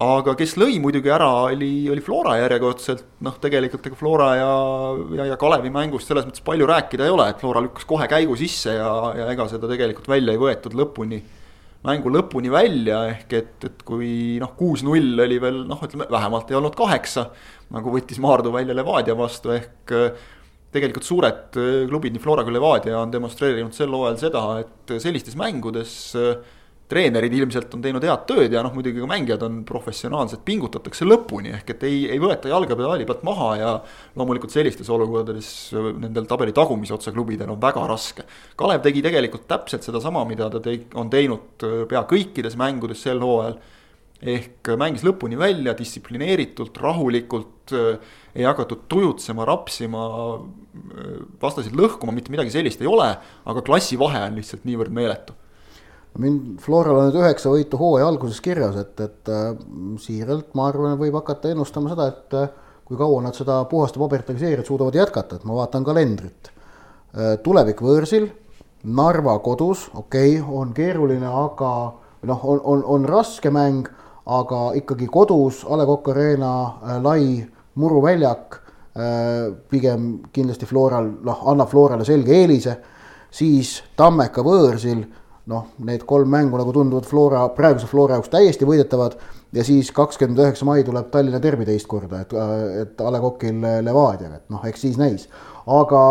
[0.02, 4.50] aga kes lõi muidugi ära, oli, oli Flora järjekordselt, noh, tegelikult ega Flora ja,
[5.20, 8.38] ja, ja Kalevi mängust selles mõttes palju rääkida ei ole, et Flora lükkas kohe käigu
[8.40, 11.22] sisse ja, ja ega seda tegelikult välja ei võetud lõpuni,
[11.86, 16.58] mängu lõpuni välja, ehk et, et kui noh, kuus-null oli veel noh, ütleme vähemalt ei
[16.60, 17.30] olnud kaheksa,
[17.76, 19.98] nagu võttis Maardu välja Levadia vastu, ehk
[20.72, 21.60] tegelikult suured
[21.92, 26.58] klubid, nii Flora kui Levadia on demonstreerinud sel hooajal seda, et sellistes mängudes äh,
[26.92, 31.54] treenerid ilmselt on teinud head tööd ja noh, muidugi ka mängijad on professionaalsed, pingutatakse lõpuni,
[31.56, 33.74] ehk et ei, ei võeta jalga pedaali pealt maha ja
[34.20, 38.28] loomulikult sellistes olukordades nendel tabeli tagumise otsa klubidel on väga raske.
[38.60, 43.24] Kalev tegi tegelikult täpselt sedasama, mida ta tei-, on teinud äh, pea kõikides mängudes sel
[43.24, 43.60] hooajal,
[44.22, 52.34] ehk mängis lõpuni välja distsiplineeritult, rahulikult, äh, ei hakatud tujutsema, rapsima, äh, vastasid lõhkuma, mitte
[52.34, 53.14] midagi sellist ei ole,
[53.48, 55.40] aga klassivahe on lihtsalt niivõrd meeletu
[56.20, 59.54] mind, Floral on nüüd üheksa võitu hooaja alguses kirjas, et, et äh,
[60.02, 62.52] siiralt ma arvan, võib hakata ennustama seda, et äh,
[62.88, 67.38] kui kaua nad seda puhaste paberitega seeriat suudavad jätkata, et ma vaatan kalendrit äh,.
[67.44, 68.30] tulevik võõrsil,
[68.82, 71.72] Narva kodus, okei okay,, on keeruline, aga
[72.28, 73.86] noh, on, on, on raske mäng,
[74.26, 76.52] aga ikkagi kodus, A Le Coq Arena
[77.02, 77.46] lai
[77.78, 78.58] muruväljak
[79.70, 82.76] pigem kindlasti Floral, noh, annab Florale selge eelise,
[83.32, 85.06] siis Tammeka võõrsil
[85.50, 89.16] noh, need kolm mängu nagu tunduvad Flora, praeguse Flora jaoks täiesti võidetavad
[89.56, 92.36] ja siis kakskümmend üheksa mai tuleb Tallinna derbi teist korda, et,
[92.84, 95.28] et A Le Coqil Levadiaga, et noh, eks siis näis,
[95.66, 96.04] aga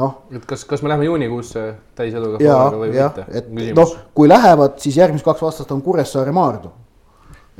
[0.00, 0.16] noh.
[0.32, 1.66] et kas, kas me läheme juunikuusse
[1.98, 3.26] täiseluga Floraga või mitte?
[3.36, 6.72] et noh, kui lähevad, siis järgmised kaks vastast on Kuressaare, Maardu.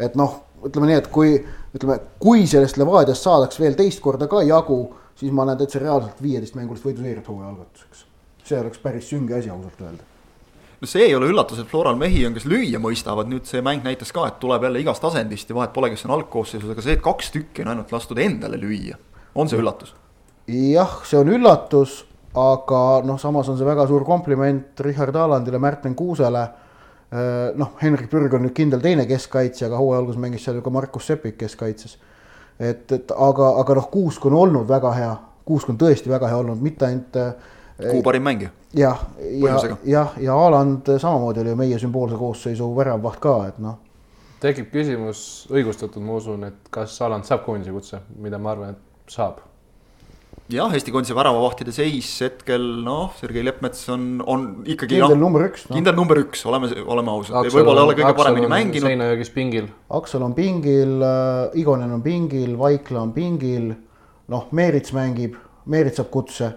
[0.01, 1.37] et noh, ütleme nii, et kui
[1.77, 4.83] ütleme, kui sellest Levadiast saadaks veel teist korda ka jagu,
[5.21, 8.07] siis ma näen täitsa reaalselt viieteist mängulist võiduseeriat hooaja algatuseks.
[8.45, 10.10] see oleks päris sünge asi ausalt öelda
[10.81, 13.85] no see ei ole üllatus, et Floral mehi on, kes lüüa mõistavad, nüüd see mäng
[13.85, 16.97] näitas ka, et tuleb jälle igast asendist ja vahet pole, kes on algkoosseisus, aga see,
[16.97, 18.97] et kaks tükki on ainult lastud endale lüüa,
[19.35, 19.95] on see üllatus?
[20.51, 22.01] jah, see on üllatus,
[22.39, 26.49] aga noh, samas on see väga suur kompliment Richard Alandile, Märten Kuusele
[27.55, 30.71] noh, Henrik Pürg on nüüd kindel teine keskkaitsja, aga hooaja alguses mängis seal ju ka
[30.71, 31.99] Markus Sepik keskkaitses.
[32.59, 35.15] et, et aga, aga noh, Kuusk on olnud väga hea,
[35.45, 37.17] Kuusk on tõesti väga hea olnud, mitte ainult
[37.89, 38.51] kuu parim mängija.
[38.77, 43.61] jah, ja, ja, jah, ja Haaland samamoodi oli ju meie sümboolse koosseisu väravvaht ka, et
[43.63, 43.79] noh.
[44.41, 49.15] tekib küsimus, õigustatud, ma usun, et kas Haaland saab koondise kutse, mida ma arvan, et
[49.15, 49.41] saab
[50.51, 54.97] jah, Eesti koondise väravavahtide seis hetkel noh, Sergei Leppmets on, on ikkagi.
[54.97, 55.77] kindel no, number üks no..
[55.77, 58.89] kindel number üks, oleme, oleme ausad, võib-olla ei ole kõige paremini mänginud.
[58.89, 59.69] Seinajõgis pingil.
[60.01, 63.71] Aksel on pingil äh,, Igonen on pingil, Vaikla on pingil.
[64.31, 65.39] noh, Meerits mängib,
[65.71, 66.53] Meerits saab kutse.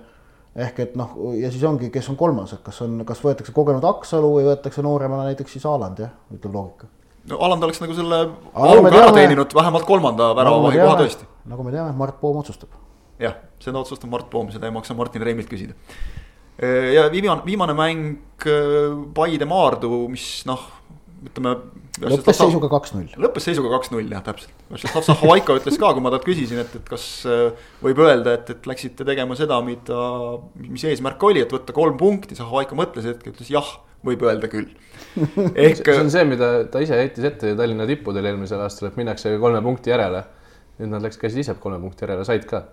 [0.56, 3.86] Ehk et noh, ja siis ongi, kes on kolmas, et kas on, kas võetakse kogenud
[3.90, 6.90] Aksalu või võetakse nooremana näiteks siis Haaland jah, ütleb loogika.
[7.32, 8.22] no Haaland oleks nagu selle
[8.54, 11.30] auga ära teeninud vähemalt kolmanda väravavahi koha tõesti.
[11.50, 12.78] nagu me teame, Mart Poom otsustab
[13.22, 15.74] jah, seda otsustab Mart Poom, seda ei maksa Martin Reimilt küsida.
[16.94, 18.48] ja viimane, viimane mäng
[19.16, 20.62] Paide Maardu, mis noh,
[21.30, 21.54] ütleme.
[22.04, 23.16] lõppes seisuga kaks-null.
[23.22, 24.52] lõppes seisuga kaks-null jah, täpselt.
[25.22, 27.08] Havaiko ütles ka, kui ma talt küsisin, et, et kas
[27.84, 30.04] võib öelda, et, et läksite tegema seda, mida,
[30.60, 34.52] mis eesmärk oli, et võtta kolm punkti, siis Havaiko mõtles hetke, ütles jah, võib öelda
[34.52, 34.70] küll.
[35.66, 35.84] ehk.
[35.84, 39.62] see on see, mida ta ise heitis ette Tallinna tippudel eelmisel aastal, et minnakse kolme
[39.66, 40.26] punkti järele.
[40.80, 42.66] nüüd nad läks, käisid ise kolme punkti järele, said ka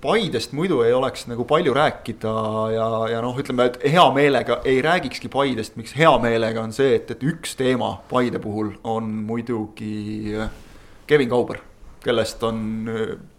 [0.00, 2.30] Paidest muidu ei oleks nagu palju rääkida
[2.72, 6.94] ja, ja noh, ütleme, et hea meelega ei räägikski Paidest, miks hea meelega on see,
[6.96, 10.38] et, et üks teema Paide puhul on muidugi
[11.10, 11.60] Kevin Kauber,
[12.04, 12.88] kellest on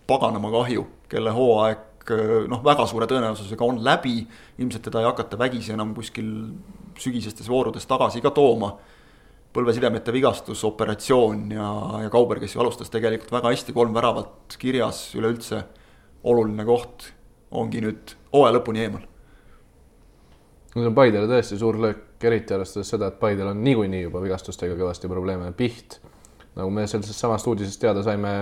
[0.07, 2.13] paganama kahju, kelle hooaeg
[2.51, 4.27] noh, väga suure tõenäosusega on läbi.
[4.59, 6.27] ilmselt teda ei hakata vägisi enam kuskil
[6.99, 8.75] sügisestes voorudes tagasi ka tooma.
[9.53, 11.69] põlvesidemete vigastus, operatsioon ja,
[12.03, 15.63] ja Kauber, kes ju alustas tegelikult väga hästi, kolm väravat kirjas üleüldse
[16.23, 17.09] oluline koht
[17.51, 19.05] ongi nüüd hooaja lõpuni eemal.
[20.73, 24.77] nüüd on Paidele tõesti suur löök, eriti arvestades seda, et Paidel on niikuinii juba vigastustega
[24.79, 25.99] kõvasti probleeme, Piht,
[26.55, 28.33] nagu me sellest samast uudisest teada saime,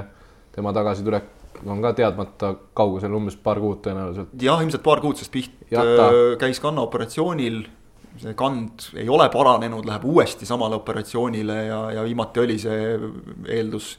[0.56, 4.34] tema tagasitulek on ka teadmata kaugusel, umbes paar kuud tõenäoliselt.
[4.42, 6.08] jah, ilmselt paar kuud, sest Piht Jata.
[6.08, 7.62] Äh, käis kannaoperatsioonil,
[8.22, 12.98] see kand ei ole paranenud, läheb uuesti samale operatsioonile ja, ja viimati oli see
[13.60, 13.94] eeldus,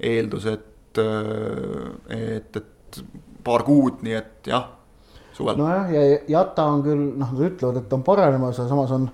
[0.00, 2.62] eeldus, et, äh, et,
[3.00, 4.66] et paar kuud, nii et jah,
[5.36, 5.58] suvel.
[5.60, 9.06] nojah, ja Jata on küll noh, nad ütlevad, et on paranemas, aga samas on,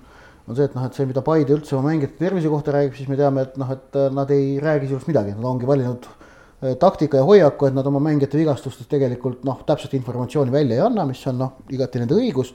[0.47, 3.11] on see, et noh, et see, mida Paide üldse oma mängijate tervise kohta räägib, siis
[3.11, 7.21] me teame, et noh, et nad ei räägi sisuliselt midagi, nad ongi valinud eh, taktika
[7.21, 11.23] ja hoiaku, et nad oma mängijate vigastustest tegelikult noh, täpset informatsiooni välja ei anna, mis
[11.31, 12.53] on noh, igati nende õigus.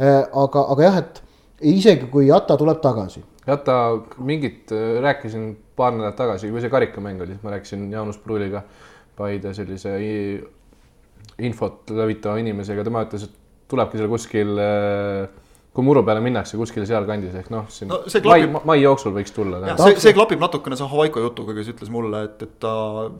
[0.00, 1.20] Eh, aga, aga jah, et
[1.70, 3.24] isegi kui Jata tuleb tagasi.
[3.46, 3.74] Jata
[4.22, 4.70] mingit,
[5.02, 8.62] rääkisin paar nädalat tagasi, kui see karikamäng oli, siis ma rääkisin Jaanus Pruuliga
[9.16, 9.96] Paide sellise
[11.46, 13.38] infot levitava inimesega, tema ütles, et
[13.70, 18.50] tulebki seal kuskil äh, kui muru peale minnakse kuskil sealkandis ehk noh, siin no, klapib...
[18.56, 19.60] mai, mai jooksul võiks tulla.
[19.78, 22.72] see, see klapib natukene see Havaiko jutuga, kes ütles mulle, et, et ta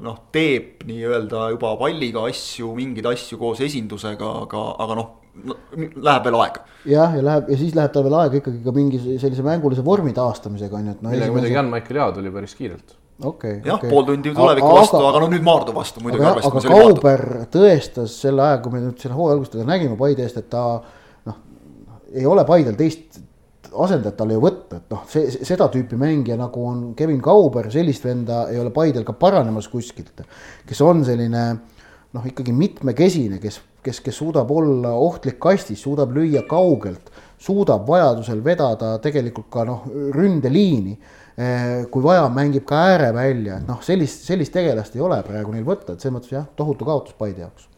[0.02, 5.12] noh, teeb nii-öelda juba palliga asju, mingeid asju koos esindusega, aga, aga noh
[5.46, 6.64] no,, läheb veel aega.
[6.90, 10.14] jah, ja läheb ja siis läheb tal veel aega ikkagi ka mingi sellise mängulise vormi
[10.16, 11.14] taastamisega on ju, et noh.
[11.14, 13.60] millega muidugi Jan-Maicel Jaa tuli päris kiirelt okay,.
[13.64, 16.24] jah okay., pool tundi tuleviku aga, vastu, aga no nüüd Maardu vastu muidugi.
[16.24, 20.26] aga, aga Kauber tõestas selle aja, kui me nüüd selle hooaja alguses teda nägime Paide
[20.26, 20.64] eest, et ta
[21.28, 21.42] noh,
[22.12, 23.20] ei ole Paidel teist
[23.70, 28.04] asendajat talle ju võtta, et noh, see, seda tüüpi mängija nagu on Kevin Kauber, sellist
[28.06, 30.24] venda ei ole Paidel ka paranemas kuskilt.
[30.66, 31.44] kes on selline
[32.16, 38.42] noh, ikkagi mitmekesine, kes, kes, kes suudab olla ohtlik kastis, suudab lüüa kaugelt, suudab vajadusel
[38.44, 40.98] vedada tegelikult ka noh, ründeliini
[41.90, 45.66] kui vaja, mängib ka ääre välja, et noh, sellist, sellist tegelast ei ole praegu neil
[45.66, 47.68] võtta, et selles mõttes jah, tohutu kaotus Paide jaoks.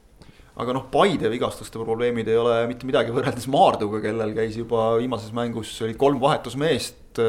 [0.62, 5.34] aga noh, Paide vigastuste probleemid ei ole mitte midagi võrreldes Maarduga, kellel käis juba viimases
[5.36, 7.20] mängus oli kolm vahetusmeest.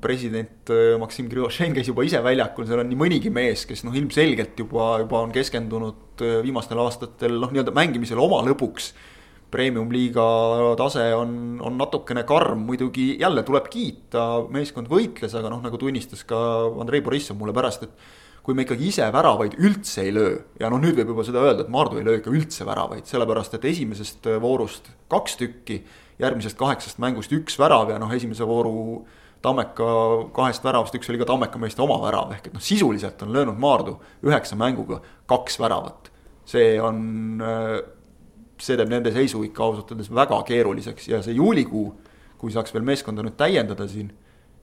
[0.00, 3.94] president eh, Maksim Grigošen käis juba ise väljakul, seal on nii mõnigi mees, kes noh,
[3.96, 8.92] ilmselgelt juba, juba on keskendunud eh, viimastel aastatel noh, nii-öelda mängimisele oma lõbuks
[9.54, 10.26] premium-liiga
[10.80, 11.32] tase on,
[11.62, 16.38] on natukene karm, muidugi jälle tuleb kiita, meeskond võitles, aga noh, nagu tunnistas ka
[16.82, 20.82] Andrei Borissov mulle pärast, et kui me ikkagi ise väravaid üldse ei löö ja noh,
[20.82, 24.28] nüüd võib juba seda öelda, et Maardu ei löö ikka üldse väravaid, sellepärast et esimesest
[24.42, 25.80] voorust kaks tükki,
[26.20, 29.04] järgmisest kaheksast mängust üks värav ja noh, esimese vooru
[29.44, 29.86] Tammeka
[30.32, 33.58] kahest väravast, üks oli ka Tammeka meeste oma värav, ehk et noh, sisuliselt on löönud
[33.60, 36.10] Maardu üheksa mänguga kaks väravat.
[36.44, 36.96] see on
[38.62, 41.86] see teeb nende seisu ikka ausalt öeldes väga keeruliseks ja see juulikuu,
[42.38, 44.10] kui saaks veel meeskonda nüüd täiendada siin,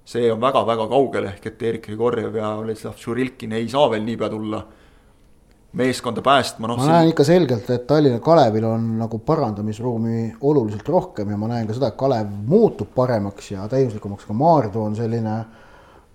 [0.05, 4.29] see on väga-väga kaugel, ehk et Erik Grigorjev ja Vladislav Tšurilkin ei saa veel niipea
[4.29, 4.67] tulla.
[5.71, 6.75] meeskonda päästma, noh.
[6.75, 6.91] ma siin...
[6.91, 11.77] näen ikka selgelt, et Tallinna Kalevil on nagu parandamisruumi oluliselt rohkem ja ma näen ka
[11.77, 15.37] seda, et Kalev muutub paremaks ja täiuslikumaks, ka Maardu on selline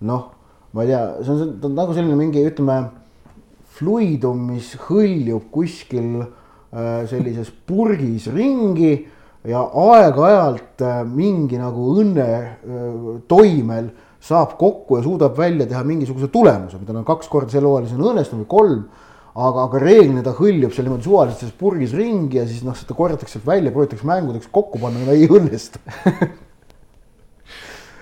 [0.05, 0.27] noh,
[0.73, 2.77] ma ei tea, see on, ta on nagu selline mingi, ütleme,
[3.79, 6.21] fluidum, mis hõljub kuskil
[7.07, 8.95] sellises purgis ringi
[9.47, 13.91] ja aeg-ajalt äh, mingi nagu õnne äh, toimel
[14.27, 18.09] saab kokku ja suudab välja teha mingisuguse tulemuse, mida on kaks korda sel hooajal on
[18.11, 18.81] õnnestunud või kolm
[19.37, 23.37] aga, aga reeglina ta hõljub seal niimoodi suvalises purgis ringi ja siis noh, seda korjatakse
[23.37, 25.79] sealt välja, proovitakse mängudeks kokku panna, no ei õnnestu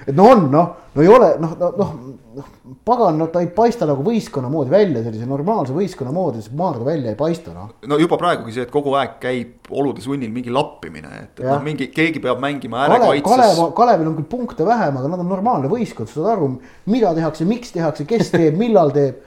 [0.05, 1.91] et no on noh, no ei ole noh, noh, noh,
[2.37, 2.47] noh,
[2.87, 6.87] pagan, no ta ei paista nagu võistkonna moodi välja, sellise normaalse võistkonna moodi, see Maardu
[6.87, 7.73] välja ei paista noh.
[7.89, 11.61] no juba praegugi see, et kogu aeg käib olude sunnil mingi lappimine, et, et noh,
[11.65, 13.29] mingi keegi peab mängima äärekaitses.
[13.29, 16.51] Kalev, Kalevil on küll punkte vähem, aga nad on normaalne võistkond, saad aru,
[16.91, 19.23] mida tehakse, miks tehakse, kes teeb, millal teeb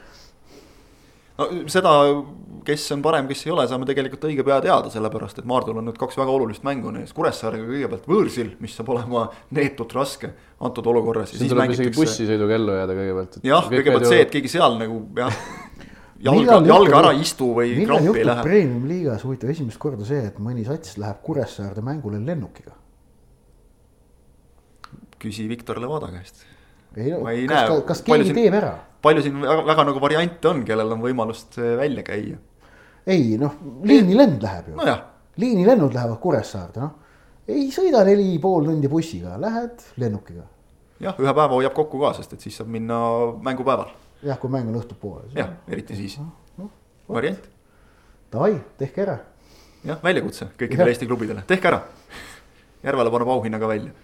[1.39, 1.93] no seda,
[2.67, 5.89] kes on parem, kes ei ole, saame tegelikult õige pea teada, sellepärast et Maardul on
[5.89, 10.33] nüüd kaks väga olulist mängu neis, Kuressaarega kõigepealt võõrsil, mis saab olema neetult raske
[10.65, 11.33] antud olukorras.
[11.37, 13.41] siin tuleb isegi bussisõiduga ellu jääda kõigepealt.
[13.47, 15.41] jah, kõigepealt see, et keegi seal nagu jah
[16.29, 18.45] jalga, jalga ära istu või krampi ei lähe.
[18.47, 22.75] Premium liigas huvitav esimest korda see, et mõni sats läheb Kuressaarde mängule lennukiga.
[25.19, 26.45] küsi Viktor Levada käest.
[26.97, 28.39] ei no, kas, kas keegi siin...
[28.43, 28.77] teeb ära?
[29.03, 32.39] Palju siin väga, väga nagu variante on, kellel on võimalust välja käia.
[33.07, 34.97] ei noh, liinilend läheb ju no.
[35.41, 36.95] liinilennud lähevad Kuressaarde, noh.
[37.49, 40.45] ei sõida neli pool tundi bussiga, lähed lennukiga.
[41.05, 42.99] jah, ühe päeva hoiab kokku ka, sest et siis saab minna
[43.45, 43.95] mängupäeval.
[44.27, 45.31] jah, kui mäng on õhtupoole.
[45.37, 46.33] jah, eriti siis no,.
[46.59, 46.71] No,
[47.15, 47.45] variant.
[48.33, 49.19] Davai, tehke ära.
[49.87, 51.85] jah, väljakutse kõikidele Eesti klubidele, tehke ära.
[52.83, 53.95] Järvele paneb auhinna ka välja.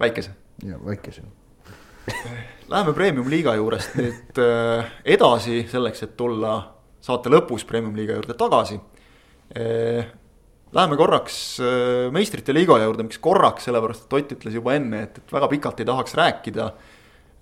[0.00, 0.34] väikese.
[0.64, 1.22] ja väikese
[2.66, 6.56] Läheme premium-liiga juurest nüüd äh, edasi selleks, et tulla
[7.04, 8.78] saate lõpus premium-liiga juurde tagasi.
[9.54, 10.08] Äh,
[10.74, 15.22] läheme korraks äh, meistrite liiga juurde, miks korraks, sellepärast et Ott ütles juba enne, et,
[15.22, 16.68] et väga pikalt ei tahaks rääkida.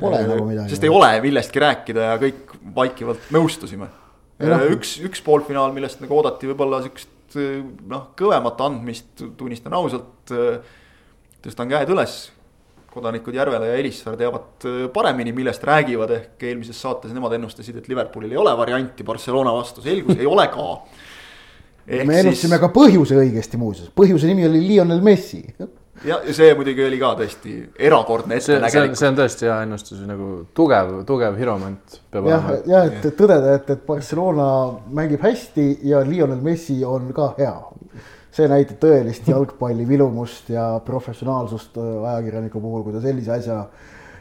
[0.00, 0.74] Pole nagu midagi.
[0.74, 3.88] sest ei ole millestki rääkida ja kõik vaikivalt nõustusime.
[4.44, 4.56] No.
[4.74, 7.36] üks, üks poolfinaal, millest nagu oodati võib-olla siukest
[7.88, 10.32] noh, kõvemat andmist, tunnistan ausalt.
[11.44, 12.24] tõstan käed üles
[12.94, 17.88] kodanikud Järvela ja Elissaar teavad äh, paremini, millest räägivad, ehk eelmises saates nemad ennustasid, et
[17.90, 20.68] Liverpoolil ei ole varianti Barcelona vastu, selgus ei ole ka.
[21.86, 22.60] me ennustasime siis...
[22.60, 25.42] ka põhjuse õigesti muuseas, põhjuse nimi oli Lionel Messi.
[26.04, 29.02] ja see muidugi oli ka tõesti erakordne ettenägelikkus.
[29.02, 32.60] see on tõesti hea ennustus, nagu tugev, tugev hiromant peab ja, olema.
[32.72, 34.48] jah, et tõdeda, et, et Barcelona
[34.94, 37.56] mängib hästi ja Lionel Messi on ka hea
[38.34, 43.60] see näitab tõelist jalgpalli vilumust ja professionaalsust äh, ajakirjaniku puhul, kui ta sellise asja,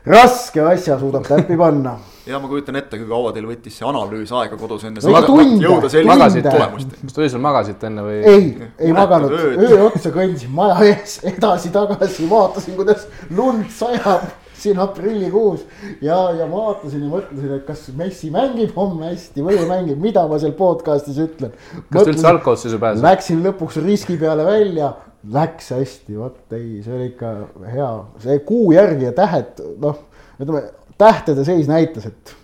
[0.05, 1.95] raske asja suudab täppi panna.
[2.29, 5.57] ja ma kujutan ette, kui kaua teil võttis see analüüs aega kodus enne no, tunde,
[5.65, 7.01] jõuda sellise tulemusteni.
[7.07, 8.21] kas te öösel magasite enne või?
[8.21, 14.29] ei, ei maganud, öö otsa kõndisin maja ees edasi-tagasi, vaatasin, kuidas lund sajab
[14.63, 15.63] siin aprillikuus
[16.01, 20.25] ja, ja vaatasin ja mõtlesin, et kas Messi mängib homme hästi või ei mängi, mida
[20.29, 21.53] ma seal podcast'is ütlen.
[21.89, 23.05] kas ta üldse algkoosseisu pääseb?
[23.05, 24.93] Läksin lõpuks riski peale välja,
[25.33, 27.33] läks hästi, vot ei, see oli ikka
[27.71, 27.91] hea,
[28.23, 30.01] see kuu järgi ja tähed, noh,
[30.39, 30.65] ütleme
[30.99, 32.35] tähtede seis näitas, et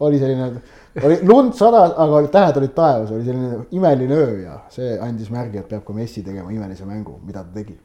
[0.00, 0.52] oli selline
[1.04, 5.62] oli lund sadas, aga tähed olid taevas, oli selline imeline öö ja see andis märgi,
[5.62, 7.76] et peab ka Messi tegema imelise mängu, mida ta tegi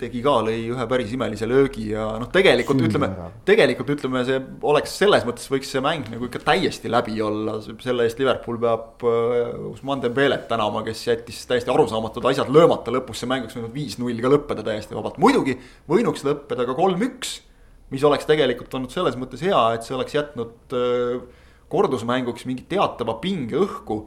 [0.00, 3.08] tegi ka, lõi ühe päris imelise löögi ja noh, tegelikult Süüa ütleme,
[3.48, 8.04] tegelikult ütleme, see oleks selles mõttes võiks see mäng nagu ikka täiesti läbi olla, selle
[8.04, 13.30] eest Liverpool peab uh, Usman Dembelet tänama, kes jättis täiesti arusaamatud asjad löömata lõpus, see
[13.30, 15.56] mäng oleks võinud viis-null ka lõppeda täiesti vabalt, muidugi
[15.88, 17.40] võinuks lõppeda ka kolm-üks.
[17.94, 21.24] mis oleks tegelikult olnud selles mõttes hea, et see oleks jätnud uh,
[21.72, 24.02] kordusmänguks mingi teatava pinge õhku.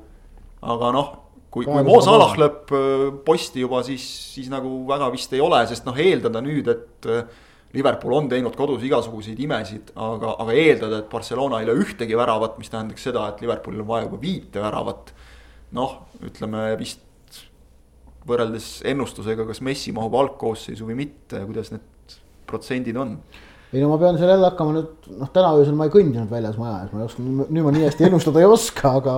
[0.61, 1.11] aga noh
[1.49, 2.73] kui, kui Mo Salah lööb
[3.25, 7.23] posti juba, siis, siis nagu väga vist ei ole, sest noh, eeldada nüüd, et äh,
[7.73, 12.57] Liverpool on teinud kodus igasuguseid imesid, aga, aga eeldada, et Barcelona ei löö ühtegi väravat,
[12.61, 15.13] mis tähendaks seda, et Liverpoolil on vaja juba viite väravat.
[15.77, 15.91] noh,
[16.25, 17.03] ütleme vist
[18.25, 22.15] võrreldes ennustusega, kas Messi mahub algkoosseisu või mitte, kuidas need
[22.49, 23.19] protsendid on
[23.73, 26.57] ei no ma pean seal jälle hakkama nüüd, noh, täna öösel ma ei kõndinud väljas
[26.57, 29.13] maja ees, ma ei oska, nüüd ma nii hästi ennustada ei oska, aga.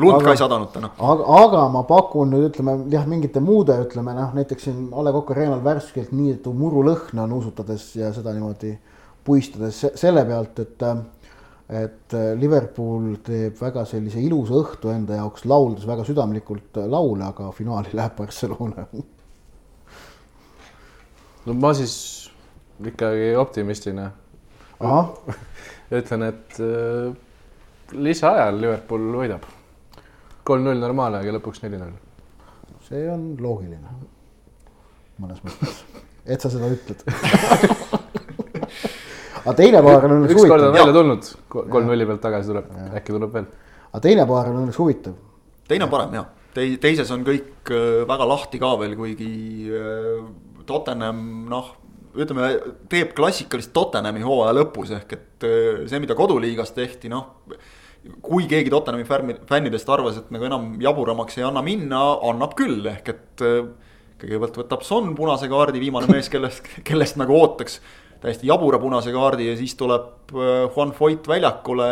[0.00, 0.92] lund ka ei sadanud täna.
[0.96, 5.12] aga, aga ma pakun nüüd ütleme jah, mingite muude, ütleme noh, näiteks siin A Le
[5.16, 8.72] Coq Arena'l värskelt niidetud murulõhna nuusutades ja seda niimoodi
[9.24, 10.86] puistades selle pealt, et.
[11.70, 17.92] et Liverpool teeb väga sellise ilusa õhtu enda jaoks, lauldes väga südamlikult laule, aga finaali
[17.94, 18.88] läheb Barcelona
[21.46, 21.94] no ma siis
[22.86, 24.10] ikkagi optimistina.
[26.00, 27.10] ütlen, et äh,
[27.92, 29.44] lisaajal Liverpool võidab.
[30.44, 31.92] kolm-null normaalne, aga lõpuks neli-null.
[32.86, 33.90] see on loogiline
[35.20, 35.82] mõnes mõttes,
[36.24, 37.04] et sa seda ütled
[39.44, 40.46] aga teine paar on õnneks huvitav.
[40.46, 42.70] ükskord on välja tulnud, kolm-nulli pealt tagasi tuleb,
[43.00, 43.48] äkki tuleb veel.
[43.90, 45.16] aga teine paar on õnneks huvitav.
[45.68, 49.30] teine on parem jah, Tei-, teises on kõik äh, väga lahti ka veel, kuigi
[49.70, 50.24] äh,
[50.66, 51.20] Tottenham
[51.50, 51.74] noh,
[52.16, 52.52] ütleme,
[52.90, 57.36] teeb klassikalist Tottenhami hooaja lõpus ehk et äh, see, mida koduliigas tehti, noh
[58.24, 59.04] kui keegi Tottenhami
[59.48, 62.00] fännidest arvas, et nagu enam jaburamaks ei anna minna,
[62.30, 63.42] annab küll, ehk et
[64.20, 67.80] kõigepealt võtab Son punase kaardi, viimane mees, kellest, kellest nagu ootaks
[68.20, 71.86] täiesti jabura punase kaardi ja siis tuleb äh, Juan Foyt väljakule,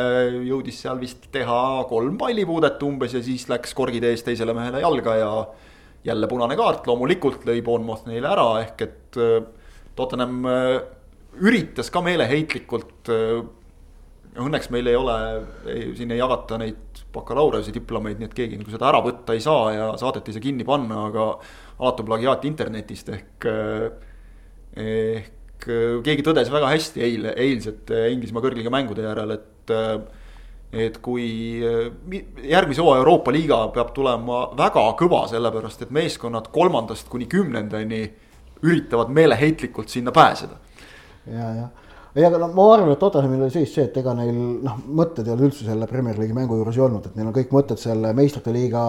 [0.48, 5.16] jõudis seal vist teha kolm pallipuudet umbes ja siis läks korgid ees teisele mehele jalga
[5.16, 5.30] ja
[6.04, 9.38] jälle punane kaart, loomulikult lõi Bournemouth neile ära, ehk et äh,
[9.98, 10.74] Tottenham äh,
[11.44, 13.10] üritas ka meeleheitlikult.
[14.38, 15.14] Õnneks meil ei ole,
[15.98, 19.72] siin ei jagata neid bakalaureuse diplomeid, nii et keegi nagu seda ära võtta ei saa
[19.74, 21.24] ja saadet ei saa kinni panna, aga
[21.80, 23.48] alatu plagiaat internetist ehk,
[24.78, 29.98] ehk Äh, keegi tõdes väga hästi eile, eilsete Inglismaa kõrgliga mängude järel, et äh,
[30.68, 31.24] et kui
[31.64, 31.88] äh,
[32.44, 38.02] järgmise hooaja Euroopa liiga peab tulema väga kõva, sellepärast et meeskonnad kolmandast kuni kümnendani
[38.62, 40.56] üritavad meeleheitlikult sinna pääseda.
[41.26, 41.68] ja, ja,
[42.14, 44.34] ei, aga no ma arvan, et Tottenhamil oli siis see, et ega neil
[44.64, 47.36] noh, mõtted ei ole üldse selle Premier League'i mängu juures ei olnud, et neil on
[47.36, 48.82] kõik mõtted selle meistrite liiga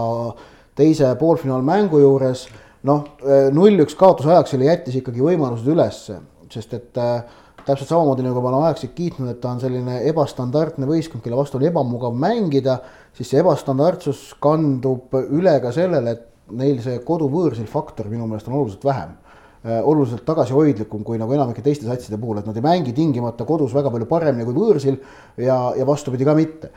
[0.80, 2.47] teise poolfinaalmängu juures.
[2.88, 3.05] noh,
[3.51, 6.22] null-üks kaotuse ajaks selle jättis ikkagi võimalused ülesse
[6.53, 7.24] sest et äh,
[7.65, 11.59] täpselt samamoodi nagu ma olen aegselt kiitnud, et ta on selline ebastandardne võistkond, kelle vastu
[11.59, 12.80] on ebamugav mängida,
[13.15, 18.59] siis see ebastandardsus kandub üle ka sellele, et neil see kodu-võõrsil faktor minu meelest on
[18.61, 19.29] oluliselt vähem äh,.
[19.64, 23.91] Oluliselt tagasihoidlikum kui nagu enamike teiste satside puhul, et nad ei mängi tingimata kodus väga
[23.91, 24.95] palju paremini kui võõrsil
[25.36, 26.70] ja, ja vastupidi ka mitte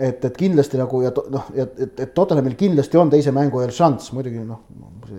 [0.00, 3.74] et, et kindlasti nagu ja noh, et, et, et Tottenhamil kindlasti on teise mängu eel
[3.76, 4.62] šanss, muidugi noh,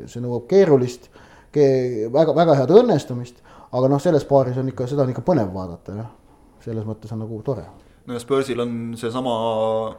[0.10, 1.12] see nõuab keerulist
[1.54, 1.68] ke,,
[2.14, 5.96] väga, väga head õnnestumist aga noh, selles paaris on ikka, seda on ikka põnev vaadata
[6.02, 6.10] jah,
[6.66, 7.68] selles mõttes on nagu tore
[8.08, 9.36] no ja Spursil on seesama,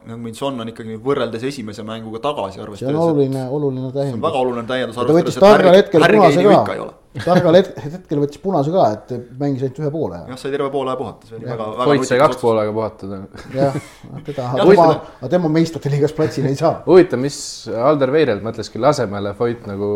[0.09, 2.91] nagu Minson on ikkagi võrreldes esimese mänguga tagasi arvestades.
[2.91, 4.25] see on oluline, oluline täiendus.
[4.27, 4.99] väga oluline täiendus.
[4.99, 6.91] ta võttis targal hetkel punase ka,
[7.21, 10.21] targal hetkel võttis punase ka, et mängis ainult ühe poole.
[10.31, 11.89] jah, sai terve poole puhata, see oli väga, väga.
[11.91, 13.21] Voit sai kaks poole aega puhatada.
[13.53, 13.79] jah,
[14.29, 14.89] teda, tema,
[15.21, 16.75] aga tema meistrite liigas platsile ei saa.
[16.87, 17.39] huvitav, mis
[17.69, 19.89] Alder Veirelt mõtles, kelle asemele Voit nagu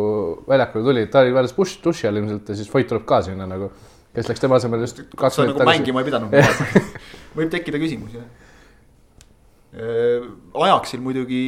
[0.48, 3.70] väljakule tuli, ta oli alles duši all ilmselt ja siis Voit tuleb ka sinna nagu
[4.16, 5.72] kes läks tema asemel just kaks minutit nagu tagasi.
[5.72, 6.36] mängima ei pidanud
[7.36, 8.28] võib tekkida küsimusi, jah.
[9.76, 10.24] Äh,
[10.64, 11.40] Ajaksil muidugi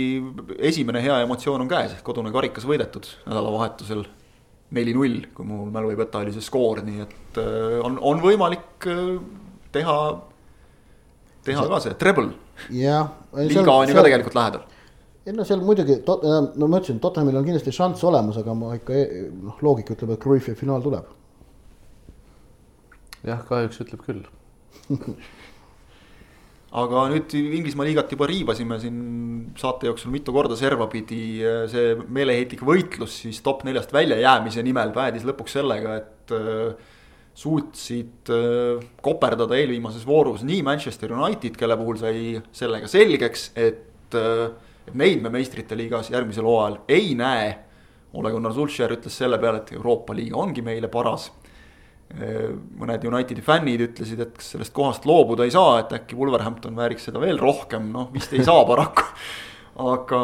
[0.68, 4.02] esimene hea emotsioon on käes, kodune karikas võidetud nädalavahetusel.
[4.76, 8.88] Neli-null, kui mu mälu ei peta, oli see skoor, nii et äh, on, on võimalik
[8.90, 9.14] äh,
[9.74, 9.98] teha,
[11.46, 12.32] teha see, ka see treble.
[12.74, 13.14] jah.
[13.38, 14.66] liiga on ju ka tegelikult lähedal
[15.28, 18.96] ei no seal muidugi, no ma ütlesin, Tottenhamil on kindlasti šanss olemas, aga ma ikka
[19.44, 21.10] noh, loogika ütleb, et Cruyffi finaal tuleb
[23.28, 24.22] jah, kahjuks ütleb küll
[26.78, 28.98] aga nüüd Inglismaa liigat juba riivasime siin
[29.58, 31.40] saate jooksul mitu korda servapidi.
[31.72, 36.94] see meeleheitlik võitlus siis top neljast väljajäämise nimel päädis lõpuks sellega, et äh,
[37.38, 43.84] suutsid äh, koperdada eelviimases voorus nii Manchester United, kelle puhul sai sellega selgeks, et
[44.96, 47.50] neid me meistrite liigas järgmisel hooajal ei näe.
[48.16, 51.26] Ole Gunnar Sulcher ütles selle peale, et Euroopa liiga ongi meile paras
[52.08, 57.04] mõned Unitedi fännid ütlesid, et kas sellest kohast loobuda ei saa, et äkki Wolverhampton vääriks
[57.10, 59.04] seda veel rohkem, noh vist ei saa paraku.
[59.78, 60.20] aga,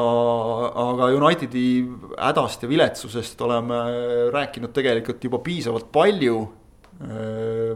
[0.82, 1.84] aga Unitedi
[2.16, 3.80] hädast ja viletsusest oleme
[4.34, 6.44] rääkinud tegelikult juba piisavalt palju.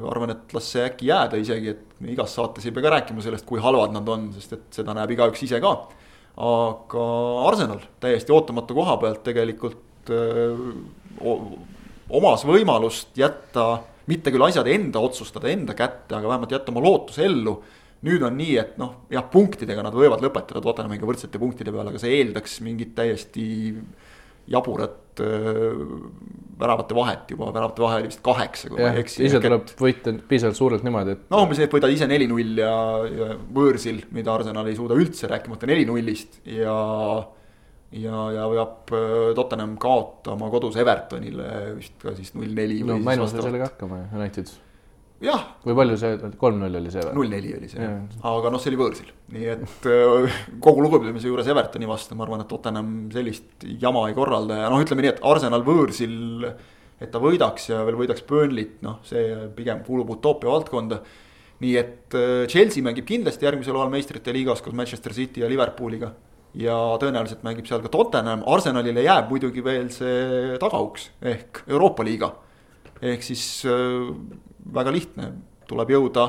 [0.09, 3.45] arvan, et las see äkki jääda isegi, et igas saates ei pea ka rääkima sellest,
[3.47, 5.75] kui halvad nad on, sest et seda näeb igaüks ise ka.
[6.39, 7.05] aga
[7.51, 10.55] Arsenal täiesti ootamatu koha pealt tegelikult öö,
[12.09, 17.21] omas võimalust jätta mitte küll asjad enda otsustada, enda kätte, aga vähemalt jätta oma lootus
[17.25, 17.59] ellu.
[18.07, 21.99] nüüd on nii, et noh, jah, punktidega nad võivad lõpetada Tottenhamiga võrdsete punktide peale, aga
[21.99, 23.47] see eeldaks mingit täiesti
[24.49, 25.81] jaburat äh,
[26.61, 29.25] väravate vahet juba, väravate vahe oli vist kaheksa, kui ja, ma ei eksi.
[29.27, 31.27] ise tuleb võita piisavalt suurelt niimoodi, et.
[31.33, 32.77] no umbes, et võidad ise neli-null ja,
[33.13, 33.29] ja
[33.59, 36.79] võõrsil, mida Arsenal ei suuda üldse, rääkimata neli-nullist ja
[37.97, 42.81] ja, ja peab äh, Tottenham kaotama kodus Evertonile vist ka siis null neli.
[42.87, 44.51] no Mainos sai sellega hakkama ju, United.
[45.25, 45.45] jah.
[45.65, 47.15] või palju see, kolm-null oli see või?
[47.21, 47.91] null neli oli see,
[48.33, 52.45] aga noh, see oli võõrsil, nii et äh, kogu lugupidamise juures Evertoni vastu, ma arvan,
[52.45, 56.45] et Tottenham sellist jama ei korralda ja noh, ütleme nii, et Arsenal võõrsil.
[56.99, 61.01] et ta võidaks ja veel võidaks Burnley't, noh, see pigem kuulub utoopia valdkonda
[61.63, 66.13] nii et äh, Chelsea mängib kindlasti järgmisel hooajal meistrite liigas koos Manchester City ja Liverpooliga
[66.57, 72.33] ja tõenäoliselt mängib seal ka Tottenham, Arsenalile jääb muidugi veel see tagauks ehk Euroopa liiga.
[73.03, 74.09] ehk siis äh,
[74.75, 75.33] väga lihtne,
[75.69, 76.29] tuleb jõuda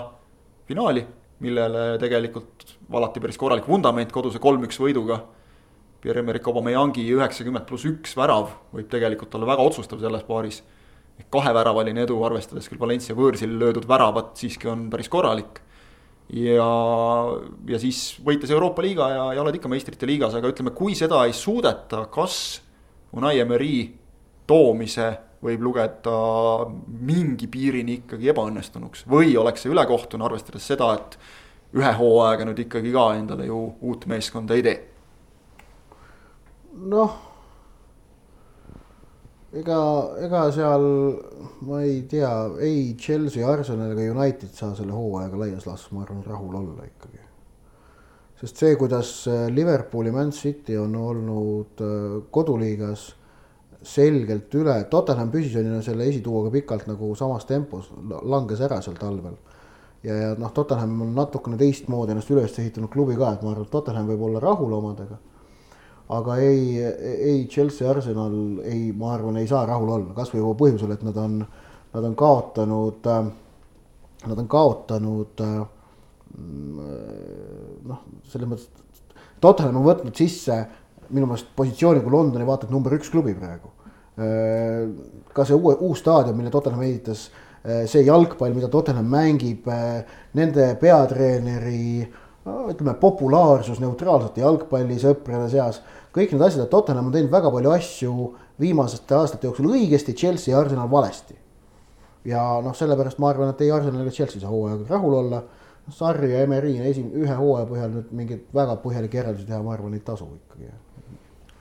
[0.68, 1.06] finaali,
[1.40, 5.24] millele tegelikult valati päris korralik vundament koduse kolm-üks võiduga.
[6.00, 10.62] Pierre-Emerick Aubameyangi üheksakümmend pluss üks värav võib tegelikult olla väga otsustav selles paaris.
[11.30, 15.60] kaheväravaline edu, arvestades küll Valencia võõrsil löödud väravat, siiski on päris korralik
[16.34, 16.70] ja,
[17.70, 21.24] ja siis võites Euroopa liiga ja, ja oled ikka meistrite liigas, aga ütleme, kui seda
[21.26, 22.60] ei suudeta, kas
[23.18, 23.88] Unai Emery
[24.50, 25.10] toomise
[25.44, 26.16] võib lugeda
[27.08, 31.18] mingi piirini ikkagi ebaõnnestunuks või oleks see ülekohtune, arvestades seda, et
[31.80, 34.78] ühe hooaega nüüd ikkagi ka endale ju uut meeskonda ei tee.
[36.90, 37.29] noh
[39.58, 39.80] ega,
[40.26, 40.86] ega seal
[41.66, 42.32] ma ei tea,
[42.62, 47.26] ei Chelsea, Arsenal ega United saa selle hooajaga laias laastus, ma arvan, rahul olla ikkagi.
[48.40, 53.14] sest see, kuidas äh, Liverpooli Man City on olnud äh, koduliigas
[53.84, 57.88] selgelt üle, Tottenham püsis on ju selle esituuaga pikalt nagu samas tempos,
[58.28, 59.38] langes ära seal talvel.
[60.04, 63.66] ja, ja noh, Tottenham on natukene teistmoodi ennast üles ehitanud klubi ka, et ma arvan,
[63.66, 65.20] et Tottenham võib olla rahul omadega
[66.10, 70.94] aga ei, ei Chelsea, Arsenal ei, ma arvan, ei saa rahul olla, kasvõi juba põhjusel,
[70.96, 71.40] et nad on,
[71.94, 73.10] nad on kaotanud,
[74.26, 75.44] nad on kaotanud
[77.90, 78.00] noh,
[78.30, 78.70] selles mõttes,
[79.40, 80.56] Tottenham on võtnud sisse
[81.10, 83.72] minu meelest positsiooni kui Londoni vaata et number üks klubi praegu.
[85.34, 87.30] ka see uue, uus staadion, mille Tottenham ehitas,
[87.88, 89.70] see jalgpall, mida Tottenham mängib,
[90.36, 92.04] nende peatreeneri
[92.46, 95.82] no, ütleme, populaarsus neutraalsete jalgpallisõprade seas
[96.16, 98.16] kõik need asjad, et Tottenham on teinud väga palju asju
[98.60, 101.38] viimaste aastate jooksul õigesti, Chelsea ja Arsenal valesti.
[102.26, 105.44] ja noh, sellepärast ma arvan, et ei Arsenal ega Chelsea ei saa hooajaga rahul olla.
[105.90, 109.96] Sarri ja Emery esim-, ühe hooaja põhjal nüüd mingeid väga põhjalikke järeldusi teha, ma arvan,
[109.98, 110.68] ei tasu ikkagi.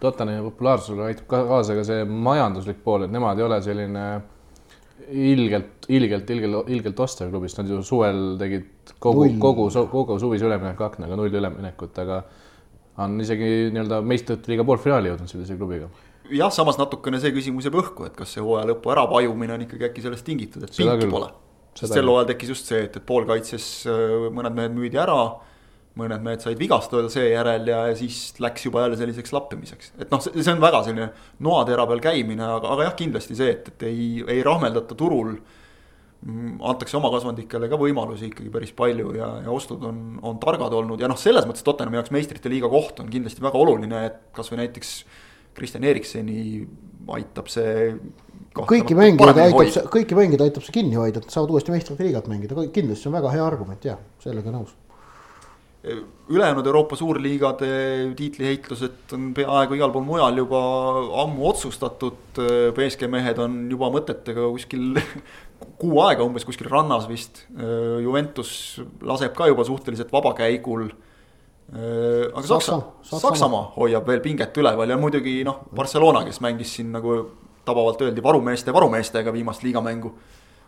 [0.02, 4.02] Tottenhami populaarsusele aitab ka kaasa ka see majanduslik pool, et nemad ei ole selline
[5.08, 10.86] ilgelt, ilgelt, ilgelt, ilgelt ostev klubist, nad ju suvel tegid kogu, kogu, kogu suvise ülemineku
[10.86, 12.22] aknaga null üleminekut, aga
[13.04, 15.90] on isegi nii-öelda meistrite liiga poolfinaali jõudnud sellise klubiga.
[16.34, 19.88] jah, samas natukene see küsimus jääb õhku, et kas see hooaja lõpu äravajumine on ikkagi
[19.88, 21.30] äkki sellest tingitud, et pinki pole.
[21.78, 25.20] sest sel hooajal tekkis just see, et, et poolkaitses äh, mõned mehed müüdi ära,
[25.98, 29.92] mõned mehed said vigastada seejärel ja, ja siis läks juba jälle selliseks lappimiseks.
[29.98, 31.10] et noh, see on väga selline
[31.44, 35.36] noatera peal käimine, aga, aga jah, kindlasti see, et, et ei, ei rahmeldata turul
[36.26, 40.74] Mm, antakse oma kasvandikele ka võimalusi ikkagi päris palju ja, ja ostud on, on targad
[40.74, 44.16] olnud ja noh, selles mõttes Tottenhami jaoks meistrite liiga koht on kindlasti väga oluline, et
[44.34, 44.90] kasvõi näiteks
[45.54, 46.64] Kristjan Erikseni
[47.14, 47.92] aitab see.
[48.58, 52.26] kõiki mängijaid aitab see, kõiki mängijaid aitab see kinni hoida, et saavad uuesti meistrite liigat
[52.34, 53.94] mängida, kindlasti see on väga hea argument ja
[54.24, 54.74] sellega nõus
[56.28, 57.68] ülejäänud Euroopa suurliigade
[58.16, 60.60] tiitliheitlused on peaaegu igal pool mujal juba
[61.22, 62.40] ammu otsustatud.
[62.74, 64.98] BSG mehed on juba mõtetega kuskil
[65.80, 67.44] kuu aega umbes kuskil rannas vist.
[68.02, 68.50] Juventus
[69.06, 70.88] laseb ka juba suhteliselt vabakäigul.
[71.68, 76.90] aga Saksa, Saksa, Saksamaa hoiab veel pinget üleval ja muidugi noh, Barcelona, kes mängis siin
[76.92, 77.20] nagu
[77.68, 80.14] tabavalt öeldi varumeeste varumeestega viimast liigamängu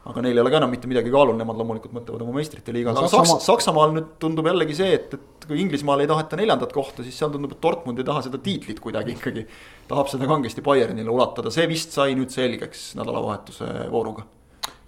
[0.08, 2.96] aga neil ei ole ka enam mitte midagi kaalul, nemad loomulikult mõtlevad oma meistrite liigas,
[2.96, 3.34] aga Saksamaa...
[3.34, 7.18] Saks, Saksamaal nüüd tundub jällegi see, et, et kui Inglismaal ei taheta neljandat kohta, siis
[7.20, 9.44] seal tundub, et Dortmund ei taha seda tiitlit kuidagi ikkagi.
[9.90, 14.24] tahab seda kangesti Bayernile ulatada, see vist sai nüüd selgeks nädalavahetuse vooruga.